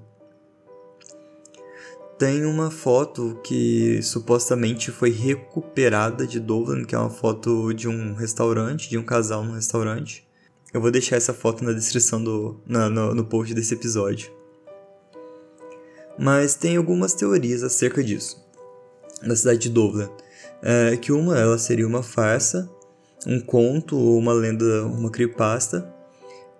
Tem 2.17 2.45
uma 2.45 2.71
foto 2.71 3.41
que 3.43 4.01
supostamente 4.01 4.89
foi 4.89 5.09
recuperada 5.09 6.25
de 6.25 6.39
Dolan, 6.39 6.85
que 6.85 6.95
é 6.95 6.97
uma 6.97 7.09
foto 7.09 7.73
de 7.73 7.89
um 7.89 8.13
restaurante, 8.13 8.89
de 8.89 8.97
um 8.97 9.03
casal 9.03 9.43
num 9.43 9.53
restaurante. 9.53 10.25
Eu 10.73 10.79
vou 10.79 10.91
deixar 10.91 11.17
essa 11.17 11.33
foto 11.33 11.61
na 11.63 11.73
descrição 11.73 12.23
do 12.23 12.61
na, 12.65 12.89
no, 12.89 13.13
no 13.13 13.25
post 13.25 13.53
desse 13.53 13.73
episódio. 13.73 14.31
Mas 16.17 16.55
tem 16.55 16.77
algumas 16.77 17.13
teorias 17.13 17.63
acerca 17.63 18.01
disso. 18.01 18.41
Da 19.21 19.35
cidade 19.35 19.59
de 19.59 19.69
Dolan. 19.69 20.09
É, 20.61 20.95
que 20.95 21.11
uma 21.11 21.37
ela 21.37 21.57
seria 21.57 21.85
uma 21.85 22.01
farsa, 22.01 22.69
um 23.27 23.41
conto 23.41 23.97
ou 23.97 24.17
uma 24.17 24.31
lenda, 24.31 24.85
uma 24.85 25.11
creepypasta 25.11 25.93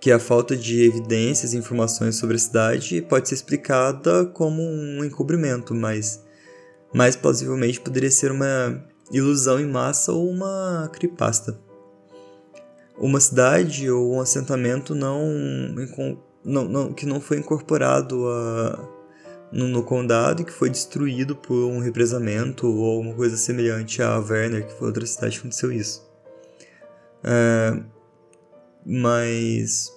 que 0.06 0.12
a 0.12 0.20
falta 0.20 0.56
de 0.56 0.84
evidências 0.84 1.52
e 1.52 1.58
informações 1.58 2.18
sobre 2.18 2.36
a 2.36 2.40
cidade 2.40 3.02
pode 3.02 3.28
ser 3.28 3.34
explicada 3.34 4.24
como 4.24 4.62
um 4.62 5.04
encobrimento, 5.04 5.74
mas 5.74 6.24
mais 6.94 7.16
plausivelmente 7.16 7.82
poderia 7.82 8.12
ser 8.12 8.32
uma 8.32 8.86
ilusão 9.12 9.60
em 9.60 9.66
massa 9.66 10.12
ou 10.12 10.30
uma 10.30 10.88
creepypasta. 10.94 11.60
Uma 13.00 13.20
cidade 13.20 13.90
ou 13.90 14.14
um 14.14 14.22
assentamento 14.22 14.94
não, 14.94 15.28
não, 16.44 16.66
não 16.66 16.94
que 16.94 17.08
não 17.08 17.20
foi 17.20 17.40
incorporado 17.40 18.28
a, 18.28 18.88
no, 19.52 19.68
no, 19.68 19.82
condado 19.82 20.44
e 20.44 20.46
que 20.46 20.54
foi 20.54 20.70
destruído 20.70 21.36
por 21.36 21.66
um 21.66 21.80
represamento 21.80 22.68
ou 22.68 22.92
alguma 22.92 23.16
coisa 23.16 23.38
semelhante 23.38 24.04
a 24.04 24.20
Werner, 24.20 24.68
que 24.68 24.74
foi 24.76 24.86
outra 24.90 25.04
cidade 25.08 25.34
que 25.34 25.40
aconteceu 25.40 25.72
isso. 25.72 26.08
É, 27.24 27.82
mas 28.86 29.95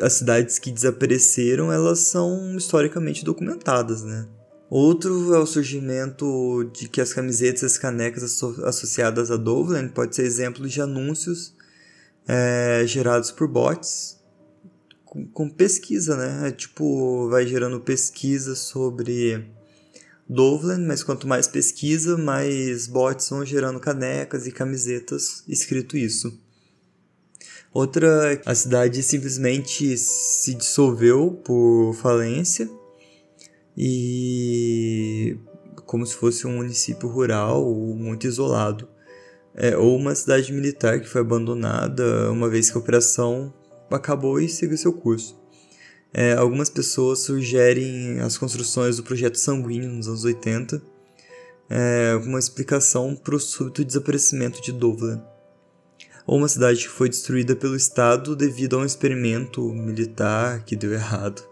as 0.00 0.14
cidades 0.14 0.58
que 0.58 0.70
desapareceram, 0.70 1.72
elas 1.72 2.00
são 2.00 2.56
historicamente 2.56 3.24
documentadas, 3.24 4.02
né? 4.02 4.26
Outro 4.70 5.34
é 5.34 5.38
o 5.38 5.44
surgimento 5.44 6.64
de 6.72 6.88
que 6.88 7.00
as 7.00 7.12
camisetas 7.12 7.62
e 7.62 7.66
as 7.66 7.76
canecas 7.76 8.42
associadas 8.64 9.30
a 9.30 9.36
Dovland 9.36 9.92
pode 9.92 10.16
ser 10.16 10.22
exemplo 10.22 10.66
de 10.66 10.80
anúncios 10.80 11.54
é, 12.26 12.82
gerados 12.86 13.30
por 13.30 13.46
bots 13.46 14.18
com, 15.04 15.26
com, 15.26 15.50
pesquisa, 15.50 16.16
né? 16.16 16.48
É, 16.48 16.50
tipo, 16.52 17.28
vai 17.28 17.46
gerando 17.46 17.80
pesquisa 17.80 18.54
sobre 18.54 19.46
Dovland, 20.26 20.86
mas 20.86 21.02
quanto 21.02 21.28
mais 21.28 21.46
pesquisa, 21.46 22.16
mais 22.16 22.86
bots 22.86 23.28
vão 23.28 23.44
gerando 23.44 23.78
canecas 23.78 24.46
e 24.46 24.52
camisetas 24.52 25.44
escrito 25.46 25.98
isso. 25.98 26.40
Outra, 27.72 28.40
a 28.44 28.54
cidade 28.54 29.02
simplesmente 29.02 29.96
se 29.96 30.54
dissolveu 30.54 31.40
por 31.44 31.94
falência 31.94 32.68
e 33.76 35.38
como 35.86 36.04
se 36.06 36.14
fosse 36.14 36.46
um 36.46 36.56
município 36.56 37.08
rural 37.08 37.64
muito 37.74 38.26
isolado. 38.26 38.88
É, 39.54 39.76
ou 39.76 39.96
uma 39.96 40.14
cidade 40.14 40.52
militar 40.52 41.00
que 41.00 41.08
foi 41.08 41.20
abandonada 41.20 42.30
uma 42.30 42.48
vez 42.48 42.70
que 42.70 42.76
a 42.76 42.80
operação 42.80 43.52
acabou 43.90 44.40
e 44.40 44.48
seguiu 44.48 44.78
seu 44.78 44.92
curso. 44.92 45.38
É, 46.12 46.34
algumas 46.34 46.70
pessoas 46.70 47.20
sugerem 47.20 48.20
as 48.20 48.36
construções 48.38 48.96
do 48.96 49.02
projeto 49.02 49.36
sanguíneo 49.36 49.90
nos 49.90 50.08
anos 50.08 50.24
80 50.24 50.92
é, 51.72 52.14
uma 52.16 52.38
explicação 52.38 53.16
para 53.16 53.34
o 53.34 53.40
súbito 53.40 53.82
desaparecimento 53.82 54.60
de 54.60 54.72
Dovlan. 54.72 55.24
Ou 56.26 56.38
uma 56.38 56.48
cidade 56.48 56.82
que 56.82 56.88
foi 56.88 57.08
destruída 57.08 57.56
pelo 57.56 57.76
Estado 57.76 58.36
devido 58.36 58.76
a 58.76 58.80
um 58.80 58.84
experimento 58.84 59.62
militar 59.72 60.64
que 60.64 60.76
deu 60.76 60.92
errado 60.92 61.42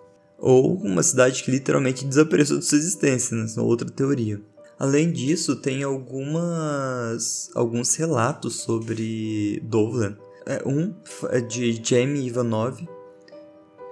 ou 0.40 0.74
uma 0.76 1.02
cidade 1.02 1.42
que 1.42 1.50
literalmente 1.50 2.04
desapareceu 2.04 2.58
de 2.58 2.64
sua 2.64 2.78
existência, 2.78 3.36
né? 3.36 3.46
é 3.54 3.60
outra 3.60 3.88
teoria. 3.90 4.40
Além 4.78 5.12
disso, 5.12 5.56
tem 5.56 5.82
algumas 5.82 7.50
alguns 7.54 7.94
relatos 7.96 8.62
sobre 8.62 9.60
Dovlan. 9.62 10.16
É, 10.46 10.62
um 10.66 10.94
é 11.28 11.40
de 11.40 11.78
Jamie 11.84 12.26
Ivanov. 12.26 12.80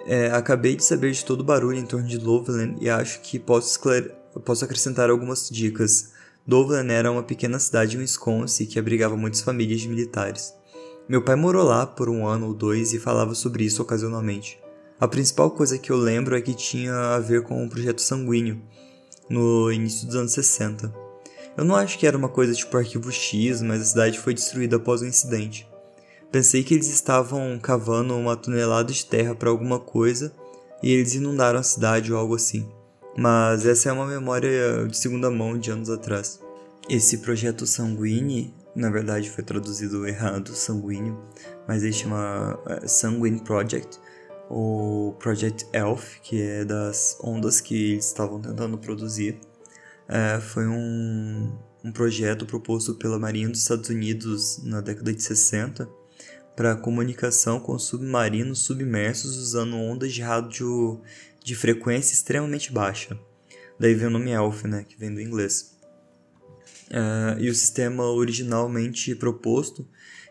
É, 0.06 0.30
acabei 0.30 0.74
de 0.74 0.82
saber 0.82 1.10
de 1.12 1.22
todo 1.22 1.42
o 1.42 1.44
barulho 1.44 1.76
em 1.76 1.84
torno 1.84 2.08
de 2.08 2.16
Dovlan 2.16 2.76
e 2.80 2.88
acho 2.88 3.20
que 3.20 3.38
posso, 3.38 3.78
posso 4.42 4.64
acrescentar 4.64 5.10
algumas 5.10 5.50
dicas. 5.50 6.12
Dovlan 6.46 6.90
era 6.90 7.12
uma 7.12 7.22
pequena 7.22 7.58
cidade 7.58 7.98
em 7.98 8.00
Wisconsin 8.00 8.64
que 8.64 8.78
abrigava 8.78 9.14
muitas 9.14 9.42
famílias 9.42 9.82
de 9.82 9.88
militares. 9.88 10.54
Meu 11.08 11.22
pai 11.22 11.36
morou 11.36 11.64
lá 11.64 11.86
por 11.86 12.10
um 12.10 12.26
ano 12.26 12.48
ou 12.48 12.54
dois 12.54 12.92
e 12.92 12.98
falava 12.98 13.34
sobre 13.34 13.64
isso 13.64 13.80
ocasionalmente. 13.80 14.60
A 15.00 15.08
principal 15.08 15.50
coisa 15.50 15.78
que 15.78 15.90
eu 15.90 15.96
lembro 15.96 16.36
é 16.36 16.40
que 16.42 16.52
tinha 16.52 16.92
a 17.14 17.18
ver 17.18 17.44
com 17.44 17.64
o 17.64 17.70
projeto 17.70 18.02
sanguíneo, 18.02 18.60
no 19.26 19.72
início 19.72 20.06
dos 20.06 20.16
anos 20.16 20.32
60. 20.32 20.92
Eu 21.56 21.64
não 21.64 21.74
acho 21.74 21.98
que 21.98 22.06
era 22.06 22.16
uma 22.16 22.28
coisa 22.28 22.52
tipo 22.52 22.76
arquivo 22.76 23.10
X, 23.10 23.62
mas 23.62 23.80
a 23.80 23.84
cidade 23.86 24.18
foi 24.18 24.34
destruída 24.34 24.76
após 24.76 25.00
o 25.00 25.04
um 25.04 25.08
incidente. 25.08 25.66
Pensei 26.30 26.62
que 26.62 26.74
eles 26.74 26.88
estavam 26.88 27.58
cavando 27.58 28.14
uma 28.14 28.36
tonelada 28.36 28.92
de 28.92 29.06
terra 29.06 29.34
para 29.34 29.48
alguma 29.48 29.78
coisa 29.78 30.30
e 30.82 30.92
eles 30.92 31.14
inundaram 31.14 31.58
a 31.58 31.62
cidade 31.62 32.12
ou 32.12 32.18
algo 32.18 32.34
assim. 32.34 32.68
Mas 33.16 33.64
essa 33.64 33.88
é 33.88 33.92
uma 33.92 34.06
memória 34.06 34.86
de 34.86 34.96
segunda 34.98 35.30
mão 35.30 35.58
de 35.58 35.70
anos 35.70 35.88
atrás. 35.88 36.38
Esse 36.86 37.18
projeto 37.18 37.66
Sanguine, 37.66 38.54
na 38.78 38.90
verdade 38.90 39.30
foi 39.30 39.44
traduzido 39.44 40.06
errado, 40.06 40.54
sanguíneo, 40.54 41.18
mas 41.66 41.82
ele 41.82 41.92
chama 41.92 42.58
é, 42.66 42.86
Sanguine 42.86 43.40
Project 43.40 43.98
o 44.50 45.14
Project 45.18 45.66
Elf, 45.72 46.20
que 46.22 46.40
é 46.40 46.64
das 46.64 47.18
ondas 47.22 47.60
que 47.60 47.92
eles 47.92 48.06
estavam 48.06 48.40
tentando 48.40 48.78
produzir. 48.78 49.38
É, 50.08 50.40
foi 50.40 50.66
um, 50.66 51.52
um 51.84 51.92
projeto 51.92 52.46
proposto 52.46 52.94
pela 52.94 53.18
Marinha 53.18 53.48
dos 53.48 53.60
Estados 53.60 53.90
Unidos 53.90 54.62
na 54.64 54.80
década 54.80 55.12
de 55.12 55.22
60 55.22 55.88
para 56.56 56.74
comunicação 56.74 57.60
com 57.60 57.78
submarinos 57.78 58.60
submersos 58.60 59.36
usando 59.36 59.76
ondas 59.76 60.12
de 60.12 60.22
rádio 60.22 61.00
de 61.44 61.54
frequência 61.54 62.14
extremamente 62.14 62.72
baixa. 62.72 63.18
Daí 63.78 63.94
vem 63.94 64.08
o 64.08 64.10
nome 64.10 64.32
ELF, 64.32 64.66
né, 64.66 64.84
que 64.88 64.98
vem 64.98 65.14
do 65.14 65.20
inglês. 65.20 65.77
É, 66.90 67.40
e 67.40 67.50
o 67.50 67.54
sistema 67.54 68.04
originalmente 68.04 69.14
proposto, 69.14 69.86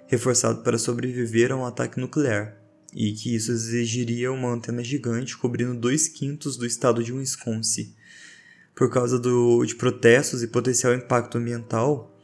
reforçado 0.07 0.63
para 0.63 0.77
sobreviver 0.77 1.51
a 1.51 1.55
um 1.55 1.65
ataque 1.65 1.99
nuclear 1.99 2.57
e 2.93 3.11
que 3.11 3.35
isso 3.35 3.51
exigiria 3.51 4.31
uma 4.31 4.49
antena 4.49 4.83
gigante 4.83 5.37
cobrindo 5.37 5.75
dois 5.75 6.07
quintos 6.07 6.57
do 6.57 6.65
estado 6.65 7.03
de 7.03 7.11
Wisconsin. 7.11 7.93
Por 8.73 8.89
causa 8.89 9.19
do, 9.19 9.63
de 9.65 9.75
protestos 9.75 10.41
e 10.41 10.47
potencial 10.47 10.93
impacto 10.93 11.37
ambiental, 11.37 12.15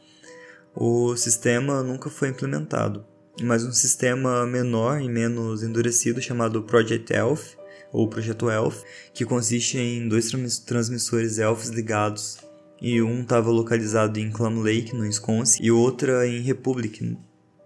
o 0.75 1.15
sistema 1.15 1.83
nunca 1.83 2.09
foi 2.09 2.29
implementado, 2.29 3.05
mas 3.41 3.63
um 3.63 3.71
sistema 3.71 4.45
menor 4.45 5.01
e 5.01 5.09
menos 5.09 5.63
endurecido 5.63 6.21
chamado 6.21 6.63
Project 6.63 7.13
Elf, 7.13 7.55
ou 7.91 8.07
Projeto 8.07 8.49
Elf, 8.49 8.81
que 9.13 9.23
consiste 9.23 9.77
em 9.77 10.07
dois 10.07 10.31
transmissores 10.65 11.37
Elfs 11.37 11.69
ligados, 11.69 12.39
e 12.83 13.01
um 13.01 13.21
estava 13.21 13.49
localizado 13.49 14.19
em 14.19 14.29
Clam 14.29 14.59
Lake, 14.59 14.95
no 14.95 15.01
Wisconsin, 15.01 15.63
e 15.63 15.71
outra 15.71 16.27
em 16.27 16.41
Republic, 16.41 17.17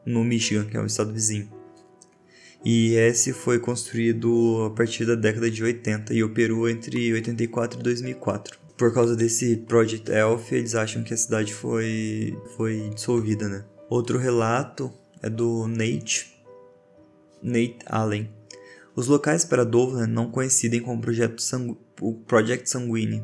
no 0.06 0.24
Michigan, 0.24 0.66
que 0.66 0.78
é 0.78 0.80
um 0.80 0.86
estado 0.86 1.12
vizinho 1.12 1.58
e 2.70 2.96
esse 2.96 3.32
foi 3.32 3.60
construído 3.60 4.66
a 4.66 4.70
partir 4.72 5.06
da 5.06 5.16
década 5.16 5.50
de 5.50 5.64
80 5.64 6.14
e 6.14 6.24
operou 6.24 6.70
entre 6.70 7.14
84 7.14 7.80
e 7.80 7.84
2004. 7.84 8.60
Por 8.78 8.94
causa 8.94 9.16
desse 9.16 9.56
Project 9.56 10.12
Elf, 10.12 10.52
eles 10.52 10.76
acham 10.76 11.04
que 11.04 11.14
a 11.14 11.18
cidade 11.18 11.54
foi, 11.54 12.38
foi 12.56 12.92
dissolvida, 12.94 13.48
né? 13.48 13.64
Outro 13.90 14.18
relato 14.18 14.92
é 15.22 15.30
do 15.30 15.66
Nate, 15.68 16.44
Nate 17.42 17.80
Allen. 17.86 18.30
Os 18.96 19.08
locais 19.08 19.46
para 19.46 19.64
Dovlan 19.64 20.08
não 20.08 20.30
coincidem 20.30 20.82
com 20.82 20.96
o, 20.96 21.00
projeto 21.00 21.42
Sangu 21.42 21.78
o 22.02 22.14
Project 22.14 22.70
Sanguine, 22.70 23.24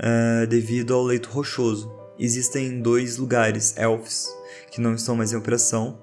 uh, 0.00 0.46
devido 0.46 0.94
ao 0.94 1.02
leito 1.02 1.28
rochoso. 1.28 1.92
Existem 2.18 2.80
dois 2.80 3.16
lugares, 3.16 3.76
Elfs, 3.76 4.28
que 4.70 4.80
não 4.80 4.94
estão 4.94 5.16
mais 5.16 5.32
em 5.32 5.36
operação, 5.36 5.98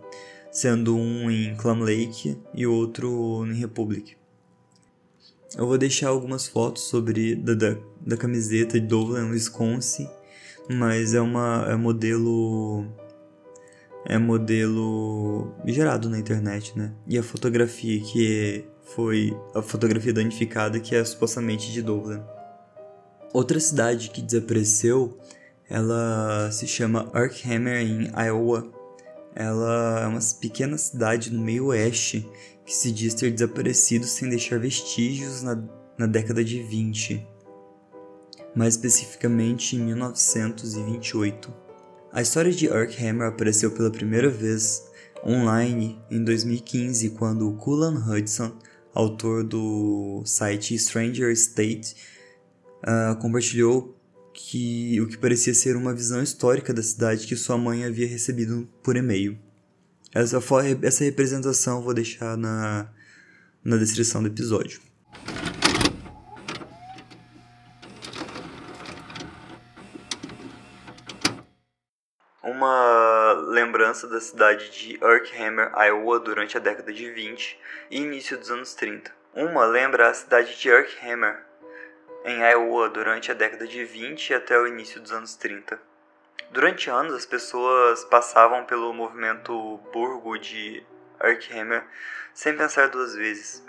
sendo 0.52 0.96
um 0.96 1.30
em 1.30 1.56
Clam 1.56 1.80
Lake 1.80 2.38
e 2.54 2.66
outro 2.66 3.46
em 3.46 3.54
Republic. 3.54 4.16
Eu 5.56 5.68
vou 5.68 5.78
deixar 5.78 6.10
algumas 6.10 6.48
fotos 6.48 6.84
sobre 6.84 7.36
da, 7.36 7.54
da, 7.54 7.78
da 8.02 8.18
camiseta 8.18 8.80
de 8.80 8.86
Dovlan, 8.86 9.30
Wisconsin, 9.30 10.10
mas 10.70 11.14
é 11.14 11.22
uma 11.22 11.66
é 11.70 11.76
modelo 11.76 12.86
é 14.06 14.18
modelo 14.18 15.54
gerado 15.66 16.10
na 16.10 16.18
internet, 16.18 16.78
né? 16.78 16.94
E 17.08 17.18
a 17.18 17.24
fotografia 17.24 18.00
que 18.02 18.66
foi 18.84 19.38
a 19.54 19.62
fotografia 19.62 20.14
danificada 20.14 20.80
que 20.80 20.96
é 20.96 21.04
supostamente 21.04 21.72
de 21.72 21.82
Dovlan. 21.82 22.26
Outra 23.34 23.60
cidade 23.60 24.10
que 24.10 24.22
desapareceu, 24.22 25.18
ela 25.70 26.50
se 26.52 26.68
chama 26.68 27.10
Arkhammer 27.14 27.82
em 27.82 28.12
Iowa 28.28 28.78
ela 29.40 30.02
é 30.02 30.08
uma 30.08 30.20
pequena 30.42 30.80
cidade 30.80 31.32
no 31.32 31.40
meio 31.40 31.68
oeste 31.68 32.28
que 32.66 32.74
se 32.74 32.92
diz 32.92 33.14
ter 33.14 33.30
desaparecido 33.30 34.08
sem 34.08 34.28
deixar 34.28 34.60
vestígios 34.60 35.44
na, 35.44 35.64
na 35.96 36.08
década 36.08 36.44
de 36.44 36.64
20, 36.64 37.24
mais 38.56 38.74
especificamente 38.74 39.76
em 39.76 39.80
1928. 39.80 41.54
A 42.12 42.20
história 42.20 42.52
de 42.52 42.68
Arkhammer 42.68 43.28
apareceu 43.28 43.70
pela 43.70 43.92
primeira 43.92 44.28
vez 44.28 44.84
online 45.24 46.02
em 46.10 46.24
2015 46.24 47.12
quando 47.12 47.54
Cullen 47.58 47.96
Hudson, 47.96 48.52
autor 48.92 49.44
do 49.44 50.24
site 50.26 50.80
Stranger 50.80 51.32
State, 51.34 51.96
uh, 52.84 53.16
compartilhou 53.20 53.98
que 54.34 55.02
o 55.02 55.08
que 55.08 55.18
parecia 55.18 55.54
ser 55.54 55.76
uma 55.76 55.94
visão 55.94 56.22
histórica 56.22 56.74
da 56.74 56.84
cidade 56.84 57.26
que 57.26 57.36
sua 57.36 57.58
mãe 57.58 57.84
havia 57.84 58.08
recebido 58.08 58.70
por 58.84 58.96
e-mail. 58.96 59.38
Essa, 60.14 60.40
essa 60.84 61.04
representação 61.04 61.78
eu 61.78 61.84
vou 61.84 61.94
deixar 61.94 62.38
na, 62.38 62.88
na 63.64 63.78
descrição 63.78 64.22
do 64.22 64.30
episódio. 64.30 64.80
Uma 72.44 73.34
lembrança 73.50 74.08
da 74.08 74.22
cidade 74.22 74.72
de 74.72 75.04
Arkhammer, 75.04 75.72
Iowa, 75.76 76.20
durante 76.20 76.58
a 76.58 76.60
década 76.60 76.94
de 76.94 77.12
20 77.12 77.60
e 77.92 78.02
início 78.02 78.38
dos 78.38 78.50
anos 78.50 78.74
30. 78.74 79.12
Uma 79.36 79.66
lembra 79.66 80.10
a 80.10 80.14
cidade 80.14 80.58
de 80.60 80.72
Arkhammer, 80.72 81.47
em 82.28 82.42
Iowa 82.42 82.90
durante 82.90 83.32
a 83.32 83.34
década 83.34 83.66
de 83.66 83.86
20 83.86 84.34
até 84.34 84.60
o 84.60 84.68
início 84.68 85.00
dos 85.00 85.14
anos 85.14 85.36
30. 85.36 85.80
Durante 86.52 86.90
anos, 86.90 87.14
as 87.14 87.26
pessoas 87.26 88.04
passavam 88.04 88.66
pelo 88.66 88.94
movimento 88.94 89.78
burgo 89.94 90.38
de 90.38 90.84
Arkhammer 91.18 91.86
sem 92.34 92.58
pensar 92.58 92.90
duas 92.90 93.16
vezes. 93.16 93.66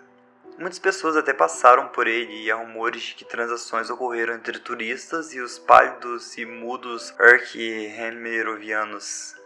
Muitas 0.59 0.81
pessoas 0.81 1.17
até 1.17 1.33
passaram 1.33 1.87
por 1.87 2.09
ele 2.09 2.43
e 2.43 2.51
há 2.51 2.57
rumores 2.57 3.03
de 3.03 3.15
que 3.15 3.25
transações 3.25 3.91
ocorreram 3.91 4.35
entre 4.35 4.59
turistas 4.59 5.33
e 5.33 5.41
os 5.41 5.57
pálidos 5.57 6.37
e 6.37 6.45
mudos 6.45 7.15
Arkheimerovianos. 7.17 9.37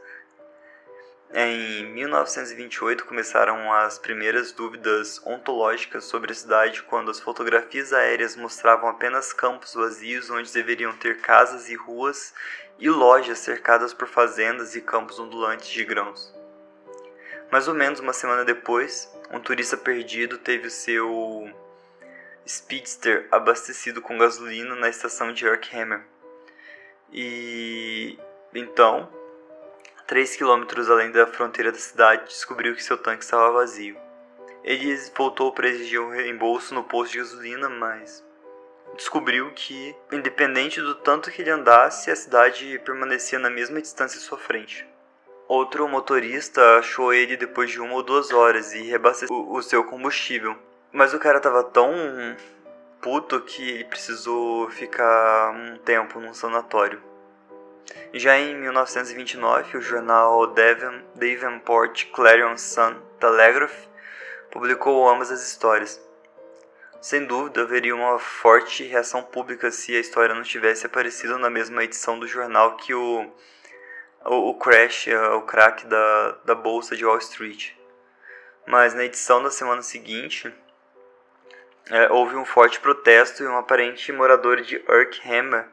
Em 1.35 1.87
1928 1.87 3.07
começaram 3.07 3.73
as 3.73 3.99
primeiras 3.99 4.53
dúvidas 4.53 5.19
ontológicas 5.25 6.05
sobre 6.05 6.31
a 6.31 6.35
cidade 6.35 6.83
quando 6.83 7.11
as 7.11 7.21
fotografias 7.21 7.91
aéreas 7.91 8.37
mostravam 8.37 8.91
apenas 8.91 9.33
campos 9.33 9.73
vazios 9.73 10.29
onde 10.29 10.53
deveriam 10.53 10.93
ter 10.93 11.23
casas 11.23 11.71
e 11.71 11.75
ruas 11.75 12.35
e 12.79 12.91
lojas 12.91 13.39
cercadas 13.39 13.95
por 13.95 14.09
fazendas 14.09 14.77
e 14.77 14.83
campos 14.83 15.19
ondulantes 15.19 15.69
de 15.69 15.83
grãos. 15.87 16.35
Mais 17.51 17.67
ou 17.67 17.73
menos 17.73 17.99
uma 17.99 18.13
semana 18.13 18.45
depois, 18.45 19.11
um 19.31 19.41
turista 19.41 19.79
perdido 19.79 20.37
teve 20.37 20.67
o 20.67 20.71
seu 20.71 21.51
Speedster 22.47 23.27
abastecido 23.31 24.03
com 24.03 24.19
gasolina 24.19 24.75
na 24.77 24.91
estação 24.91 25.33
de 25.33 25.47
Yorkhammer. 25.47 26.03
E 27.11 28.19
então, 28.55 29.09
3 30.07 30.37
quilômetros 30.37 30.91
além 30.91 31.11
da 31.11 31.27
fronteira 31.27 31.73
da 31.73 31.79
cidade, 31.79 32.25
descobriu 32.25 32.75
que 32.75 32.83
seu 32.83 32.99
tanque 32.99 33.25
estava 33.25 33.51
vazio. 33.53 33.97
Ele 34.65 34.97
voltou 35.17 35.53
para 35.53 35.69
exigir 35.69 36.01
um 36.01 36.11
reembolso 36.11 36.75
no 36.75 36.85
posto 36.85 37.13
de 37.13 37.19
gasolina, 37.19 37.69
mas 37.69 38.25
descobriu 38.97 39.51
que, 39.53 39.95
independente 40.11 40.81
do 40.81 40.95
tanto 40.95 41.31
que 41.31 41.43
ele 41.43 41.51
andasse, 41.51 42.11
a 42.11 42.17
cidade 42.17 42.79
permanecia 42.85 43.39
na 43.39 43.51
mesma 43.51 43.81
distância 43.81 44.19
à 44.19 44.21
sua 44.21 44.39
frente. 44.39 44.87
Outro 45.49 45.89
motorista 45.89 46.79
achou 46.79 47.13
ele 47.13 47.37
depois 47.37 47.71
de 47.71 47.81
uma 47.81 47.95
ou 47.95 48.03
duas 48.03 48.33
horas 48.33 48.73
e 48.73 48.83
reabasteceu 48.83 49.35
o 49.51 49.63
seu 49.63 49.85
combustível. 49.85 50.57
Mas 50.93 51.13
o 51.13 51.19
cara 51.19 51.41
tava 51.41 51.65
tão 51.65 51.93
puto 53.01 53.41
que 53.41 53.69
ele 53.69 53.85
precisou 53.85 54.71
ficar 54.71 55.51
um 55.51 55.77
tempo 55.79 56.21
num 56.21 56.33
sanatório. 56.33 57.03
Já 58.15 58.39
em 58.39 58.55
1929, 58.57 59.79
o 59.79 59.81
jornal 59.81 60.47
Devon, 60.49 61.03
Davenport 61.15 62.11
Clarion 62.13 62.57
Sun 62.57 62.97
Telegraph 63.19 63.87
publicou 64.51 65.09
ambas 65.09 65.31
as 65.31 65.47
histórias. 65.47 66.01
Sem 67.01 67.25
dúvida, 67.25 67.63
haveria 67.63 67.95
uma 67.95 68.19
forte 68.19 68.85
reação 68.85 69.23
pública 69.23 69.71
se 69.71 69.97
a 69.97 70.01
história 70.01 70.35
não 70.35 70.43
tivesse 70.43 70.87
aparecido 70.87 71.39
na 71.39 71.51
mesma 71.51 71.83
edição 71.83 72.19
do 72.19 72.29
jornal 72.29 72.77
que 72.77 72.95
o 72.95 73.33
o, 74.25 74.51
o 74.51 74.55
crash, 74.55 75.09
é, 75.09 75.29
o 75.31 75.43
crack 75.43 75.87
da, 75.87 76.39
da 76.45 76.55
bolsa 76.55 76.97
de 76.97 77.05
Wall 77.05 77.19
Street. 77.19 77.73
Mas 78.67 78.95
na 78.95 79.05
edição 79.05 79.43
da 79.43 79.51
semana 79.51 79.83
seguinte, 79.83 80.53
é, 81.91 82.11
houve 82.13 82.37
um 82.37 82.45
forte 82.45 82.79
protesto 82.81 83.43
e 83.43 83.47
um 83.47 83.57
aparente 83.57 84.13
morador 84.13 84.61
de 84.61 84.77
Urkhammer, 84.89 85.67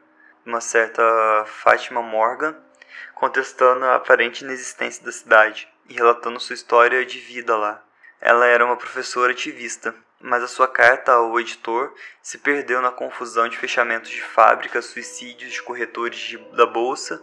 uma 0.44 0.60
certa 0.60 1.02
Fátima 1.46 2.02
Morgan, 2.02 2.56
contestando 3.14 3.84
a 3.84 3.96
aparente 3.96 4.44
inexistência 4.44 5.04
da 5.04 5.12
cidade 5.12 5.68
e 5.88 5.94
relatando 5.94 6.40
sua 6.40 6.54
história 6.54 7.04
de 7.04 7.18
vida 7.18 7.56
lá. 7.56 7.82
Ela 8.20 8.46
era 8.46 8.64
uma 8.64 8.76
professora 8.76 9.32
ativista 9.32 9.94
mas 10.20 10.42
a 10.42 10.48
sua 10.48 10.68
carta 10.68 11.12
ao 11.12 11.40
editor 11.40 11.94
se 12.22 12.36
perdeu 12.36 12.82
na 12.82 12.90
confusão 12.90 13.48
de 13.48 13.56
fechamentos 13.56 14.10
de 14.10 14.20
fábricas, 14.20 14.84
suicídios 14.84 15.50
de 15.50 15.62
corretores 15.62 16.18
de, 16.18 16.36
da 16.54 16.66
bolsa 16.66 17.22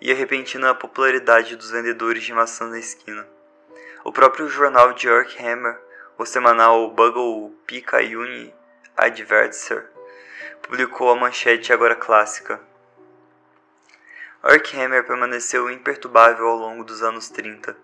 e 0.00 0.10
a 0.10 0.14
repentina 0.14 0.74
popularidade 0.74 1.56
dos 1.56 1.70
vendedores 1.70 2.24
de 2.24 2.32
maçã 2.32 2.66
na 2.66 2.78
esquina. 2.78 3.28
O 4.02 4.10
próprio 4.10 4.48
jornal 4.48 4.94
de 4.94 5.06
Yorkhammer, 5.06 5.78
o 6.16 6.24
semanal 6.24 6.90
Bugle 6.90 7.50
Picayune 7.66 8.54
Advertiser, 8.96 9.86
publicou 10.68 11.10
a 11.10 11.16
manchete 11.16 11.72
agora 11.72 11.96
clássica. 11.96 12.60
Yorkhammer 14.44 15.04
permaneceu 15.04 15.68
imperturbável 15.68 16.46
ao 16.46 16.56
longo 16.56 16.84
dos 16.84 17.02
anos 17.02 17.28
30 17.28 17.76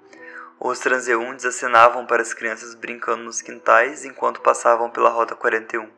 os 0.59 0.79
transeuntes 0.79 1.45
acenavam 1.45 2.07
para 2.07 2.23
as 2.23 2.33
crianças 2.33 2.75
brincando 2.75 3.25
nos 3.25 3.43
quintais 3.43 4.05
enquanto 4.05 4.41
passavam 4.41 4.89
pela 4.89 5.11
Rota 5.11 5.35
41. 5.35 5.91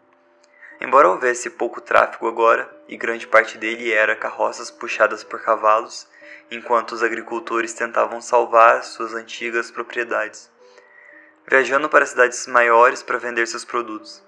Embora 0.81 1.09
houvesse 1.09 1.51
pouco 1.51 1.81
tráfego 1.81 2.27
agora, 2.27 2.69
e 2.89 2.97
grande 2.97 3.29
parte 3.29 3.57
dele 3.59 3.93
era 3.93 4.17
carroças 4.17 4.69
puxadas 4.69 5.23
por 5.23 5.41
cavalos, 5.41 6.09
enquanto 6.51 6.93
os 6.93 7.03
agricultores 7.05 7.75
tentavam 7.75 8.21
salvar 8.21 8.83
suas 8.83 9.15
antigas 9.15 9.71
propriedades, 9.71 10.51
viajando 11.47 11.89
para 11.89 12.05
cidades 12.05 12.47
maiores 12.49 13.05
para 13.05 13.19
vender 13.19 13.47
seus 13.47 13.65
produtos. 13.65 14.26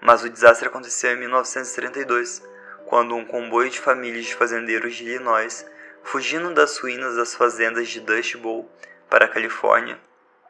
Mas 0.00 0.24
o 0.24 0.30
desastre 0.30 0.68
aconteceu 0.68 1.12
em 1.12 1.18
1932, 1.18 2.42
quando 2.86 3.14
um 3.14 3.24
comboio 3.24 3.70
de 3.70 3.80
famílias 3.80 4.24
de 4.24 4.34
fazendeiros 4.34 4.94
de 4.94 5.04
Illinois, 5.04 5.66
fugindo 6.02 6.52
das 6.54 6.78
ruínas 6.78 7.16
das 7.16 7.34
fazendas 7.34 7.88
de 7.88 8.00
Dust 8.00 8.36
Bowl, 8.36 8.70
para 9.08 9.24
a 9.24 9.28
Califórnia, 9.28 9.98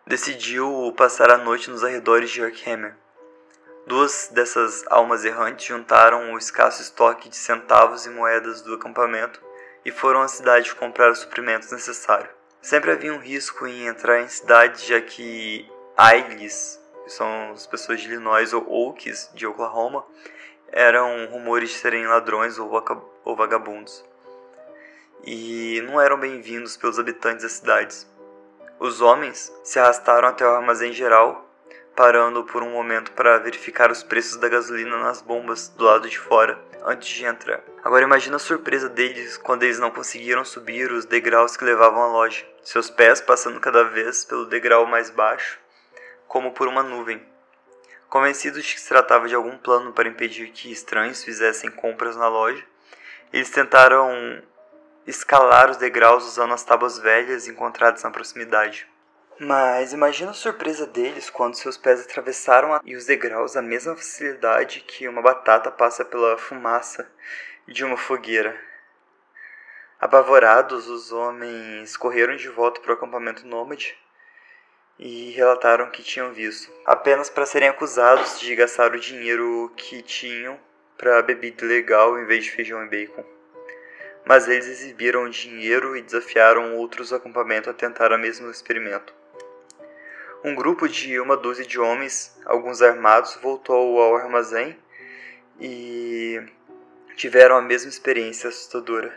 decidiu 0.07 0.95
passar 0.97 1.31
a 1.31 1.39
noite 1.39 1.71
nos 1.71 1.85
arredores 1.85 2.31
de 2.31 2.41
Yorkhammer. 2.41 2.95
Duas 3.87 4.29
dessas 4.33 4.85
almas 4.89 5.25
errantes 5.25 5.67
juntaram 5.67 6.33
o 6.33 6.39
escasso 6.39 6.83
estoque 6.83 7.29
de 7.29 7.37
centavos 7.37 8.07
e 8.07 8.11
moedas 8.11 8.63
do 8.63 8.75
acampamento 8.75 9.41
e 9.85 9.91
foram 9.91 10.21
à 10.21 10.29
cidade 10.29 10.75
comprar 10.75 11.11
os 11.11 11.19
suprimentos 11.21 11.71
necessários. 11.73 12.31
Sempre 12.61 12.93
havia 12.93 13.13
um 13.13 13.19
risco 13.19 13.67
em 13.67 13.87
entrar 13.87 14.21
em 14.21 14.29
cidades, 14.29 14.85
já 14.85 15.01
que 15.01 15.69
Ailes, 15.97 16.80
são 17.11 17.53
as 17.53 17.67
pessoas 17.67 18.01
de 18.01 18.07
Illinois, 18.07 18.53
ou 18.53 18.65
Oaks, 18.69 19.31
de 19.35 19.47
Oklahoma, 19.47 20.05
eram 20.73 21.27
rumores 21.27 21.71
de 21.71 21.77
serem 21.77 22.07
ladrões 22.07 22.59
ou 22.59 23.37
vagabundos. 23.37 24.05
E 25.25 25.83
não 25.87 26.01
eram 26.01 26.19
bem-vindos 26.19 26.77
pelos 26.77 26.99
habitantes 26.99 27.43
das 27.43 27.53
cidades. 27.53 28.07
Os 28.79 29.01
homens 29.01 29.53
se 29.65 29.79
arrastaram 29.79 30.29
até 30.29 30.47
o 30.47 30.55
armazém 30.55 30.93
geral, 30.93 31.47
parando 31.95 32.45
por 32.45 32.63
um 32.63 32.71
momento 32.71 33.13
para 33.13 33.39
verificar 33.39 33.91
os 33.91 34.03
preços 34.03 34.37
da 34.37 34.49
gasolina 34.49 34.97
nas 34.99 35.21
bombas 35.21 35.69
do 35.69 35.85
lado 35.85 36.09
de 36.09 36.19
fora 36.19 36.59
antes 36.87 37.09
de 37.09 37.27
entrar. 37.27 37.61
Agora 37.85 38.05
imagina 38.05 38.37
a 38.37 38.39
surpresa 38.39 38.89
deles 38.89 39.37
quando 39.37 39.65
eles 39.65 39.79
não 39.79 39.91
conseguiram 39.91 40.45
subir 40.45 40.91
os 40.91 41.05
degraus 41.05 41.57
que 41.57 41.65
levavam 41.65 42.03
à 42.03 42.07
loja, 42.07 42.47
seus 42.63 42.89
pés 42.89 43.21
passando 43.21 43.61
cada 43.61 43.85
vez 43.85 44.25
pelo 44.25 44.47
degrau 44.47 44.87
mais 44.87 45.11
baixo, 45.11 45.59
como 46.31 46.53
por 46.53 46.69
uma 46.69 46.85
nuvem. 46.85 47.21
Convencidos 48.09 48.65
de 48.65 48.75
que 48.75 48.81
se 48.81 48.89
tratava 48.89 49.27
de 49.27 49.35
algum 49.35 49.59
plano 49.59 49.93
para 49.93 50.09
impedir 50.09 50.53
que 50.53 50.71
estranhos 50.71 51.25
fizessem 51.25 51.69
compras 51.73 52.15
na 52.15 52.29
loja, 52.29 52.65
eles 53.33 53.51
tentaram 53.51 54.41
escalar 55.05 55.69
os 55.69 55.77
degraus 55.77 56.25
usando 56.25 56.55
as 56.55 56.63
tábuas 56.63 57.01
velhas 57.01 57.49
encontradas 57.49 58.05
na 58.05 58.13
proximidade. 58.13 58.89
Mas 59.41 59.93
imagina 59.93 60.31
a 60.31 60.35
surpresa 60.35 60.87
deles 60.87 61.29
quando 61.29 61.57
seus 61.57 61.77
pés 61.77 62.01
atravessaram 62.01 62.75
a... 62.75 62.81
e 62.85 62.95
os 62.95 63.07
degraus 63.07 63.57
a 63.57 63.63
mesma 63.63 63.97
facilidade 63.97 64.85
que 64.87 65.09
uma 65.09 65.23
batata 65.23 65.69
passa 65.69 66.05
pela 66.05 66.39
fumaça 66.39 67.11
de 67.67 67.85
uma 67.85 67.97
fogueira. 67.97 68.57
Apavorados, 69.99 70.87
os 70.89 71.11
homens 71.11 71.97
correram 71.97 72.37
de 72.37 72.49
volta 72.49 72.81
para 72.81 72.93
o 72.93 72.95
acampamento 72.95 73.45
nômade 73.45 73.99
e 75.01 75.33
relataram 75.33 75.87
o 75.87 75.91
que 75.91 76.05
tinham 76.05 76.33
visto, 76.33 76.71
apenas 76.87 77.29
para 77.29 77.47
serem 77.47 77.69
acusados 77.69 78.39
de 78.39 78.55
gastar 78.55 78.95
o 78.95 79.01
dinheiro 79.01 79.73
que 79.77 80.01
tinham 80.03 80.57
para 80.97 81.23
bebida 81.23 81.67
legal 81.67 82.17
em 82.21 82.27
vez 82.27 82.45
de 82.45 82.53
feijão 82.53 82.85
e 82.85 82.89
bacon 82.89 83.25
mas 84.25 84.47
eles 84.49 84.67
exibiram 84.67 85.29
dinheiro 85.29 85.97
e 85.97 86.03
desafiaram 86.03 86.77
outros 86.77 87.13
acampamentos 87.13 87.69
a 87.69 87.75
tentar 87.75 88.13
o 88.13 88.19
mesmo 88.19 88.51
experimento. 88.51 89.13
Um 90.45 90.55
grupo 90.55 90.89
de 90.89 91.19
uma 91.21 91.37
dúzia 91.37 91.67
de 91.67 91.79
homens, 91.79 92.39
alguns 92.45 92.81
armados, 92.81 93.37
voltou 93.43 94.01
ao 94.01 94.17
armazém 94.17 94.79
e 95.61 96.41
tiveram 97.17 97.57
a 97.57 97.63
mesma 97.63 97.91
experiência 97.91 98.49
assustadora. 98.49 99.13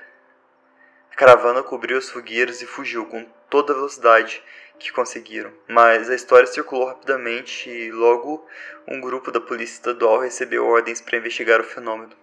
A 1.13 1.15
caravana 1.15 1.61
cobriu 1.61 1.99
os 1.99 2.09
fogueiros 2.09 2.63
e 2.63 2.65
fugiu 2.65 3.05
com 3.05 3.23
toda 3.47 3.71
a 3.71 3.75
velocidade 3.75 4.43
que 4.79 4.91
conseguiram. 4.91 5.53
Mas 5.67 6.09
a 6.09 6.15
história 6.15 6.47
circulou 6.47 6.87
rapidamente 6.87 7.69
e 7.69 7.91
logo 7.91 8.43
um 8.87 8.99
grupo 8.99 9.31
da 9.31 9.39
polícia 9.39 9.75
estadual 9.75 10.17
recebeu 10.17 10.65
ordens 10.65 11.01
para 11.01 11.19
investigar 11.19 11.61
o 11.61 11.63
fenômeno. 11.63 12.15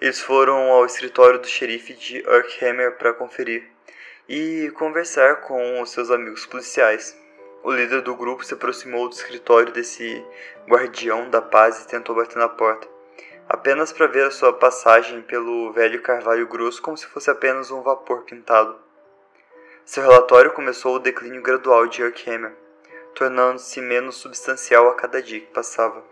Eles 0.00 0.20
foram 0.20 0.70
ao 0.70 0.86
escritório 0.86 1.40
do 1.40 1.48
xerife 1.48 1.92
de 1.92 2.20
Urkhammer 2.20 2.92
para 2.92 3.12
conferir 3.12 3.68
e 4.28 4.70
conversar 4.76 5.40
com 5.40 5.82
os 5.82 5.90
seus 5.90 6.08
amigos 6.08 6.46
policiais. 6.46 7.18
O 7.64 7.72
líder 7.72 8.02
do 8.02 8.14
grupo 8.14 8.44
se 8.44 8.54
aproximou 8.54 9.08
do 9.08 9.16
escritório 9.16 9.72
desse 9.72 10.24
guardião 10.68 11.28
da 11.30 11.42
paz 11.42 11.82
e 11.82 11.88
tentou 11.88 12.14
bater 12.14 12.38
na 12.38 12.48
porta, 12.48 12.86
apenas 13.48 13.92
para 13.92 14.06
ver 14.06 14.26
a 14.26 14.30
sua 14.30 14.52
passagem 14.52 15.22
pelo 15.22 15.72
velho 15.72 16.02
carvalho 16.02 16.46
grosso 16.46 16.82
como 16.82 16.96
se 16.96 17.06
fosse 17.06 17.30
apenas 17.30 17.70
um 17.70 17.82
vapor 17.82 18.22
pintado. 18.22 18.76
Seu 19.84 20.02
relatório 20.02 20.52
começou 20.52 20.96
o 20.96 20.98
declínio 20.98 21.42
gradual 21.42 21.86
de 21.86 22.02
Urkhammer. 22.02 22.54
tornando-se 23.14 23.80
menos 23.80 24.16
substancial 24.16 24.88
a 24.88 24.94
cada 24.94 25.20
dia 25.20 25.40
que 25.40 25.46
passava. 25.46 26.04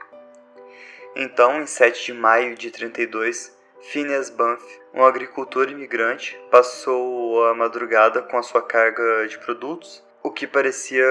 Então, 1.14 1.60
em 1.60 1.66
7 1.66 2.06
de 2.06 2.12
maio 2.12 2.56
de 2.56 2.70
32, 2.70 3.56
Phineas 3.80 4.28
Banff, 4.28 4.64
um 4.92 5.04
agricultor 5.04 5.68
imigrante, 5.68 6.40
passou 6.50 7.46
a 7.46 7.54
madrugada 7.54 8.22
com 8.22 8.38
a 8.38 8.42
sua 8.42 8.60
carga 8.60 9.28
de 9.28 9.38
produtos, 9.38 10.02
o 10.22 10.32
que 10.32 10.46
parecia 10.46 11.06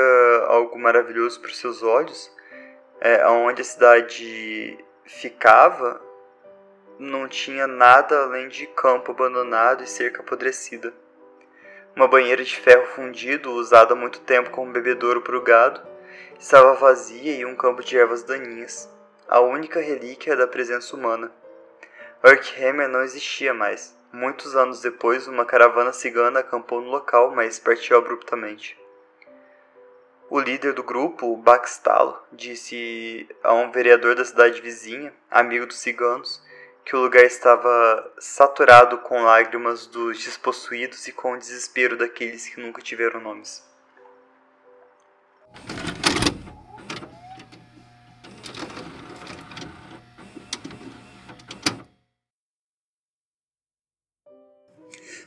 algo 0.47 0.78
maravilhoso 0.78 1.39
para 1.39 1.53
seus 1.53 1.82
olhos, 1.82 2.30
é, 2.99 3.26
onde 3.28 3.61
a 3.61 3.65
cidade 3.65 4.78
ficava 5.05 6.01
não 6.98 7.28
tinha 7.28 7.68
nada 7.68 8.24
além 8.24 8.48
de 8.48 8.66
campo 8.68 9.12
abandonado 9.12 9.84
e 9.84 9.88
cerca 9.88 10.22
apodrecida. 10.22 10.93
Uma 11.96 12.08
banheira 12.08 12.43
de 12.43 12.56
ferro 12.60 12.86
fundido, 12.88 13.52
usada 13.52 13.93
há 13.93 13.96
muito 13.96 14.20
tempo 14.22 14.50
como 14.50 14.72
bebedouro 14.72 15.22
para 15.22 15.38
o 15.38 15.41
gado, 15.41 15.82
estava 16.39 16.74
vazia 16.74 17.36
e 17.36 17.46
um 17.46 17.56
campo 17.56 17.84
de 17.84 17.98
ervas 17.98 18.24
daninhas, 18.24 18.89
a 19.28 19.39
única 19.39 19.80
relíquia 19.80 20.36
da 20.36 20.48
presença 20.48 20.96
humana. 20.96 21.32
Urkhammer 22.24 22.88
não 22.88 23.02
existia 23.02 23.54
mais. 23.54 23.96
Muitos 24.12 24.56
anos 24.56 24.82
depois, 24.82 25.28
uma 25.28 25.46
caravana 25.46 25.91
cigana 25.91 26.39
acampou 26.39 26.82
no 26.82 26.89
local, 26.89 27.32
mas 27.32 27.60
partiu 27.60 27.98
abruptamente. 27.98 28.78
O 30.30 30.39
líder 30.39 30.74
do 30.74 30.82
grupo, 30.82 31.36
Baxtalo, 31.38 32.18
disse 32.32 33.28
a 33.43 33.54
um 33.54 33.72
vereador 33.72 34.16
da 34.16 34.26
cidade 34.26 34.60
vizinha, 34.60 35.14
amigo 35.30 35.68
dos 35.68 35.80
ciganos, 35.80 36.41
que 36.86 36.96
o 36.96 37.02
lugar 37.02 37.24
estava 37.24 38.14
saturado 38.20 39.00
com 39.00 39.24
lágrimas 39.24 39.88
dos 39.88 40.24
despossuídos 40.24 41.08
e 41.08 41.12
com 41.12 41.34
o 41.34 41.38
desespero 41.38 41.98
daqueles 41.98 42.48
que 42.48 42.62
nunca 42.62 42.80
tiveram 42.80 43.20
nomes. 43.20 43.64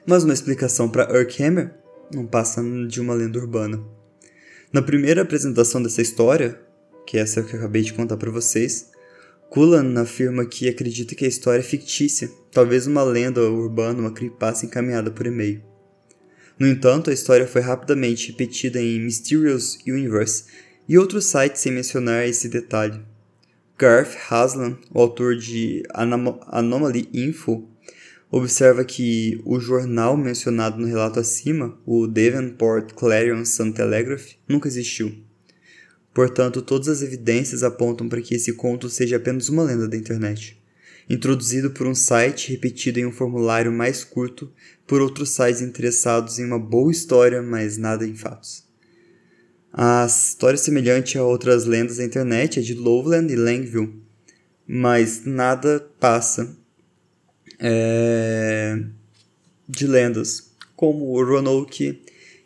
Mas 0.06 0.22
uma 0.22 0.32
explicação 0.32 0.88
para 0.88 1.12
Urkhammer 1.12 1.74
não 2.14 2.24
passa 2.24 2.62
de 2.86 3.00
uma 3.00 3.14
lenda 3.14 3.38
urbana. 3.38 3.84
Na 4.72 4.80
primeira 4.80 5.22
apresentação 5.22 5.82
dessa 5.82 6.00
história, 6.00 6.58
que 7.04 7.18
é 7.18 7.20
essa 7.20 7.42
que 7.42 7.54
eu 7.54 7.58
acabei 7.58 7.82
de 7.82 7.92
contar 7.92 8.16
para 8.16 8.30
vocês, 8.30 8.90
Cullen 9.50 9.96
afirma 9.96 10.44
que 10.44 10.68
acredita 10.68 11.14
que 11.14 11.24
a 11.24 11.28
história 11.28 11.60
é 11.60 11.64
fictícia, 11.64 12.30
talvez 12.52 12.86
uma 12.86 13.02
lenda 13.02 13.40
urbana, 13.40 13.98
uma 13.98 14.12
creepypasta 14.12 14.66
encaminhada 14.66 15.10
por 15.10 15.26
e-mail. 15.26 15.62
No 16.58 16.66
entanto, 16.66 17.08
a 17.08 17.14
história 17.14 17.46
foi 17.46 17.62
rapidamente 17.62 18.30
repetida 18.30 18.80
em 18.80 19.00
Mysterious 19.00 19.78
Universe 19.86 20.44
e 20.86 20.98
outros 20.98 21.24
sites 21.24 21.62
sem 21.62 21.72
mencionar 21.72 22.26
esse 22.26 22.48
detalhe. 22.48 23.00
Garth 23.78 24.16
Haslam, 24.28 24.76
o 24.92 25.00
autor 25.00 25.36
de 25.36 25.82
Anom 25.94 26.40
Anomaly 26.48 27.08
Info, 27.14 27.66
observa 28.30 28.84
que 28.84 29.40
o 29.46 29.58
jornal 29.58 30.16
mencionado 30.16 30.78
no 30.78 30.86
relato 30.86 31.20
acima, 31.20 31.78
o 31.86 32.06
Davenport 32.06 32.92
Clarion 32.92 33.44
Sun 33.44 33.72
Telegraph, 33.72 34.32
nunca 34.46 34.68
existiu. 34.68 35.27
Portanto, 36.18 36.60
todas 36.60 36.88
as 36.88 37.00
evidências 37.00 37.62
apontam 37.62 38.08
para 38.08 38.20
que 38.20 38.34
esse 38.34 38.52
conto 38.54 38.90
seja 38.90 39.18
apenas 39.18 39.48
uma 39.48 39.62
lenda 39.62 39.86
da 39.86 39.96
internet, 39.96 40.60
introduzido 41.08 41.70
por 41.70 41.86
um 41.86 41.94
site 41.94 42.50
repetido 42.50 42.98
em 42.98 43.06
um 43.06 43.12
formulário 43.12 43.70
mais 43.70 44.02
curto 44.02 44.52
por 44.84 45.00
outros 45.00 45.30
sites 45.30 45.60
interessados 45.60 46.40
em 46.40 46.44
uma 46.44 46.58
boa 46.58 46.90
história, 46.90 47.40
mas 47.40 47.78
nada 47.78 48.04
em 48.04 48.16
fatos. 48.16 48.64
A 49.72 50.04
história 50.06 50.58
semelhante 50.58 51.16
a 51.16 51.22
outras 51.22 51.66
lendas 51.66 51.98
da 51.98 52.04
internet 52.04 52.58
é 52.58 52.62
de 52.62 52.74
Lowland 52.74 53.32
e 53.32 53.36
Langville, 53.36 54.02
mas 54.66 55.24
nada 55.24 55.88
passa 56.00 56.52
é, 57.60 58.76
de 59.68 59.86
lendas, 59.86 60.50
como 60.74 61.14
Roanoke 61.22 62.02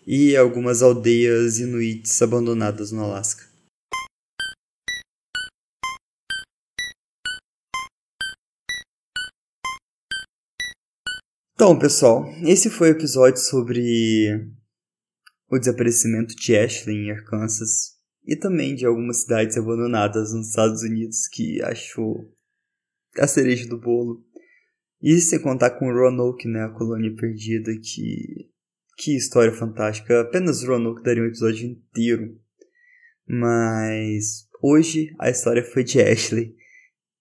e 0.07 0.37
algumas 0.37 0.83
aldeias 0.83 1.59
inuits 1.59 2.21
abandonadas 2.21 2.93
no 2.93 3.03
Alasca. 3.03 3.51
Então, 11.55 11.79
pessoal, 11.79 12.25
esse 12.45 12.71
foi 12.71 12.89
o 12.89 12.93
episódio 12.93 13.41
sobre 13.41 14.51
o 15.51 15.59
desaparecimento 15.59 16.35
de 16.35 16.57
Ashley 16.57 16.97
em 16.97 17.11
Arkansas 17.11 17.93
e 18.25 18.35
também 18.35 18.75
de 18.75 18.87
algumas 18.87 19.23
cidades 19.23 19.57
abandonadas 19.57 20.33
nos 20.33 20.49
Estados 20.49 20.83
Unidos 20.83 21.29
que 21.29 21.63
acho 21.63 22.27
a 23.19 23.27
cereja 23.27 23.69
do 23.69 23.79
bolo. 23.79 24.25
E 25.01 25.21
sem 25.21 25.41
contar 25.41 25.73
com 25.73 25.93
Roanoke, 25.93 26.49
né, 26.49 26.65
a 26.65 26.71
colônia 26.71 27.15
perdida, 27.15 27.73
que 27.77 28.51
que 28.97 29.17
história 29.17 29.53
fantástica. 29.53 30.21
Apenas 30.21 30.63
Roanoke 30.63 31.03
daria 31.03 31.23
um 31.23 31.27
episódio 31.27 31.67
inteiro. 31.67 32.39
Mas 33.27 34.49
hoje 34.63 35.15
a 35.19 35.29
história 35.29 35.65
foi 35.65 35.83
de 35.85 36.01
Ashley 36.01 36.55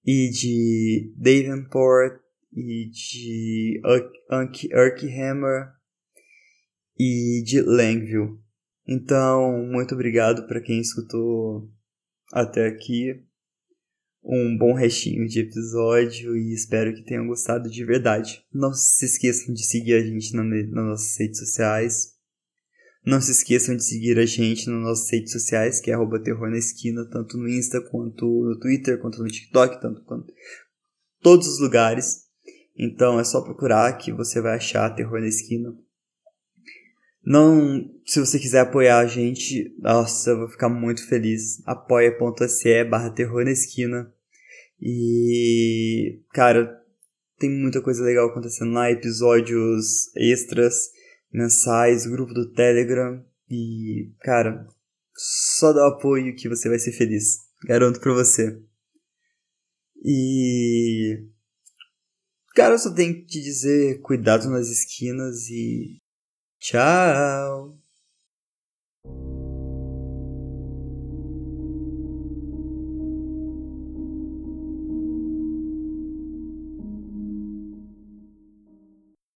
e 0.06 0.30
de 0.30 1.14
Davenport 1.18 2.22
e 2.54 2.90
de 2.90 3.82
Urkhammer 4.74 5.74
e 6.98 7.44
de 7.44 7.62
Langville. 7.62 8.40
Então, 8.88 9.66
muito 9.68 9.94
obrigado 9.94 10.48
para 10.48 10.62
quem 10.62 10.80
escutou 10.80 11.70
até 12.32 12.68
aqui. 12.68 13.24
Um 14.24 14.56
bom 14.58 14.74
restinho 14.74 15.28
de 15.28 15.40
episódio 15.40 16.38
e 16.38 16.54
espero 16.54 16.94
que 16.94 17.04
tenham 17.04 17.26
gostado 17.26 17.70
de 17.70 17.84
verdade. 17.84 18.44
Não 18.54 18.74
se 18.74 19.06
esqueçam 19.06 19.54
de 19.54 19.66
seguir 19.66 19.96
a 19.96 20.02
gente 20.02 20.36
nas 20.36 20.70
nossas 20.70 21.18
redes 21.20 21.40
sociais. 21.40 22.16
Não 23.04 23.20
se 23.20 23.32
esqueçam 23.32 23.76
de 23.76 23.84
seguir 23.84 24.20
a 24.20 24.26
gente 24.26 24.70
nas 24.70 24.82
nossas 24.84 25.12
redes 25.12 25.32
sociais, 25.32 25.80
que 25.80 25.90
é 25.90 25.96
arroba 25.96 26.22
terror 26.22 26.52
na 26.52 26.58
esquina, 26.60 27.04
tanto 27.10 27.36
no 27.36 27.50
Insta 27.50 27.82
quanto 27.82 28.26
no 28.26 28.60
Twitter, 28.60 29.00
quanto 29.00 29.24
no 29.24 29.28
TikTok, 29.28 29.82
tanto 29.82 30.04
quanto 30.04 30.32
todos 31.20 31.48
os 31.48 31.60
lugares. 31.60 32.31
Então 32.82 33.20
é 33.20 33.24
só 33.24 33.42
procurar 33.42 33.96
que 34.00 34.12
você 34.12 34.42
vai 34.42 34.56
achar 34.56 34.90
Terror 34.96 35.22
na 35.22 35.28
Esquina. 35.28 35.72
Não, 37.24 37.88
se 38.04 38.20
você 38.20 38.40
quiser 38.40 38.62
apoiar 38.62 38.98
a 38.98 39.06
gente, 39.06 39.72
nossa, 39.78 40.32
eu 40.32 40.40
vou 40.40 40.48
ficar 40.50 40.68
muito 40.68 41.08
feliz. 41.08 41.62
apoia.se 41.68 42.84
barra 42.86 43.12
Terror 43.12 43.46
na 43.46 43.52
Esquina. 43.52 44.12
E, 44.82 46.24
cara, 46.34 46.76
tem 47.38 47.52
muita 47.52 47.84
coisa 47.84 48.04
legal 48.04 48.30
acontecendo 48.30 48.72
lá, 48.72 48.90
episódios 48.90 50.12
extras, 50.18 50.90
mensais, 51.32 52.08
grupo 52.08 52.34
do 52.34 52.52
Telegram. 52.52 53.24
E, 53.48 54.12
cara, 54.22 54.66
só 55.16 55.72
dá 55.72 55.88
o 55.88 55.94
apoio 55.94 56.36
que 56.36 56.50
você 56.50 56.68
vai 56.68 56.80
ser 56.80 56.94
feliz. 56.94 57.42
Garanto 57.64 58.00
pra 58.00 58.12
você. 58.12 58.60
E 60.04 61.28
Cara, 62.56 62.76
eu 62.76 62.80
só 62.80 62.94
tenho 62.94 63.14
que 63.16 63.26
te 63.26 63.42
dizer 63.42 64.02
cuidado 64.02 64.50
nas 64.50 64.68
esquinas 64.70 65.50
e. 65.50 65.98
Tchau! 66.60 67.81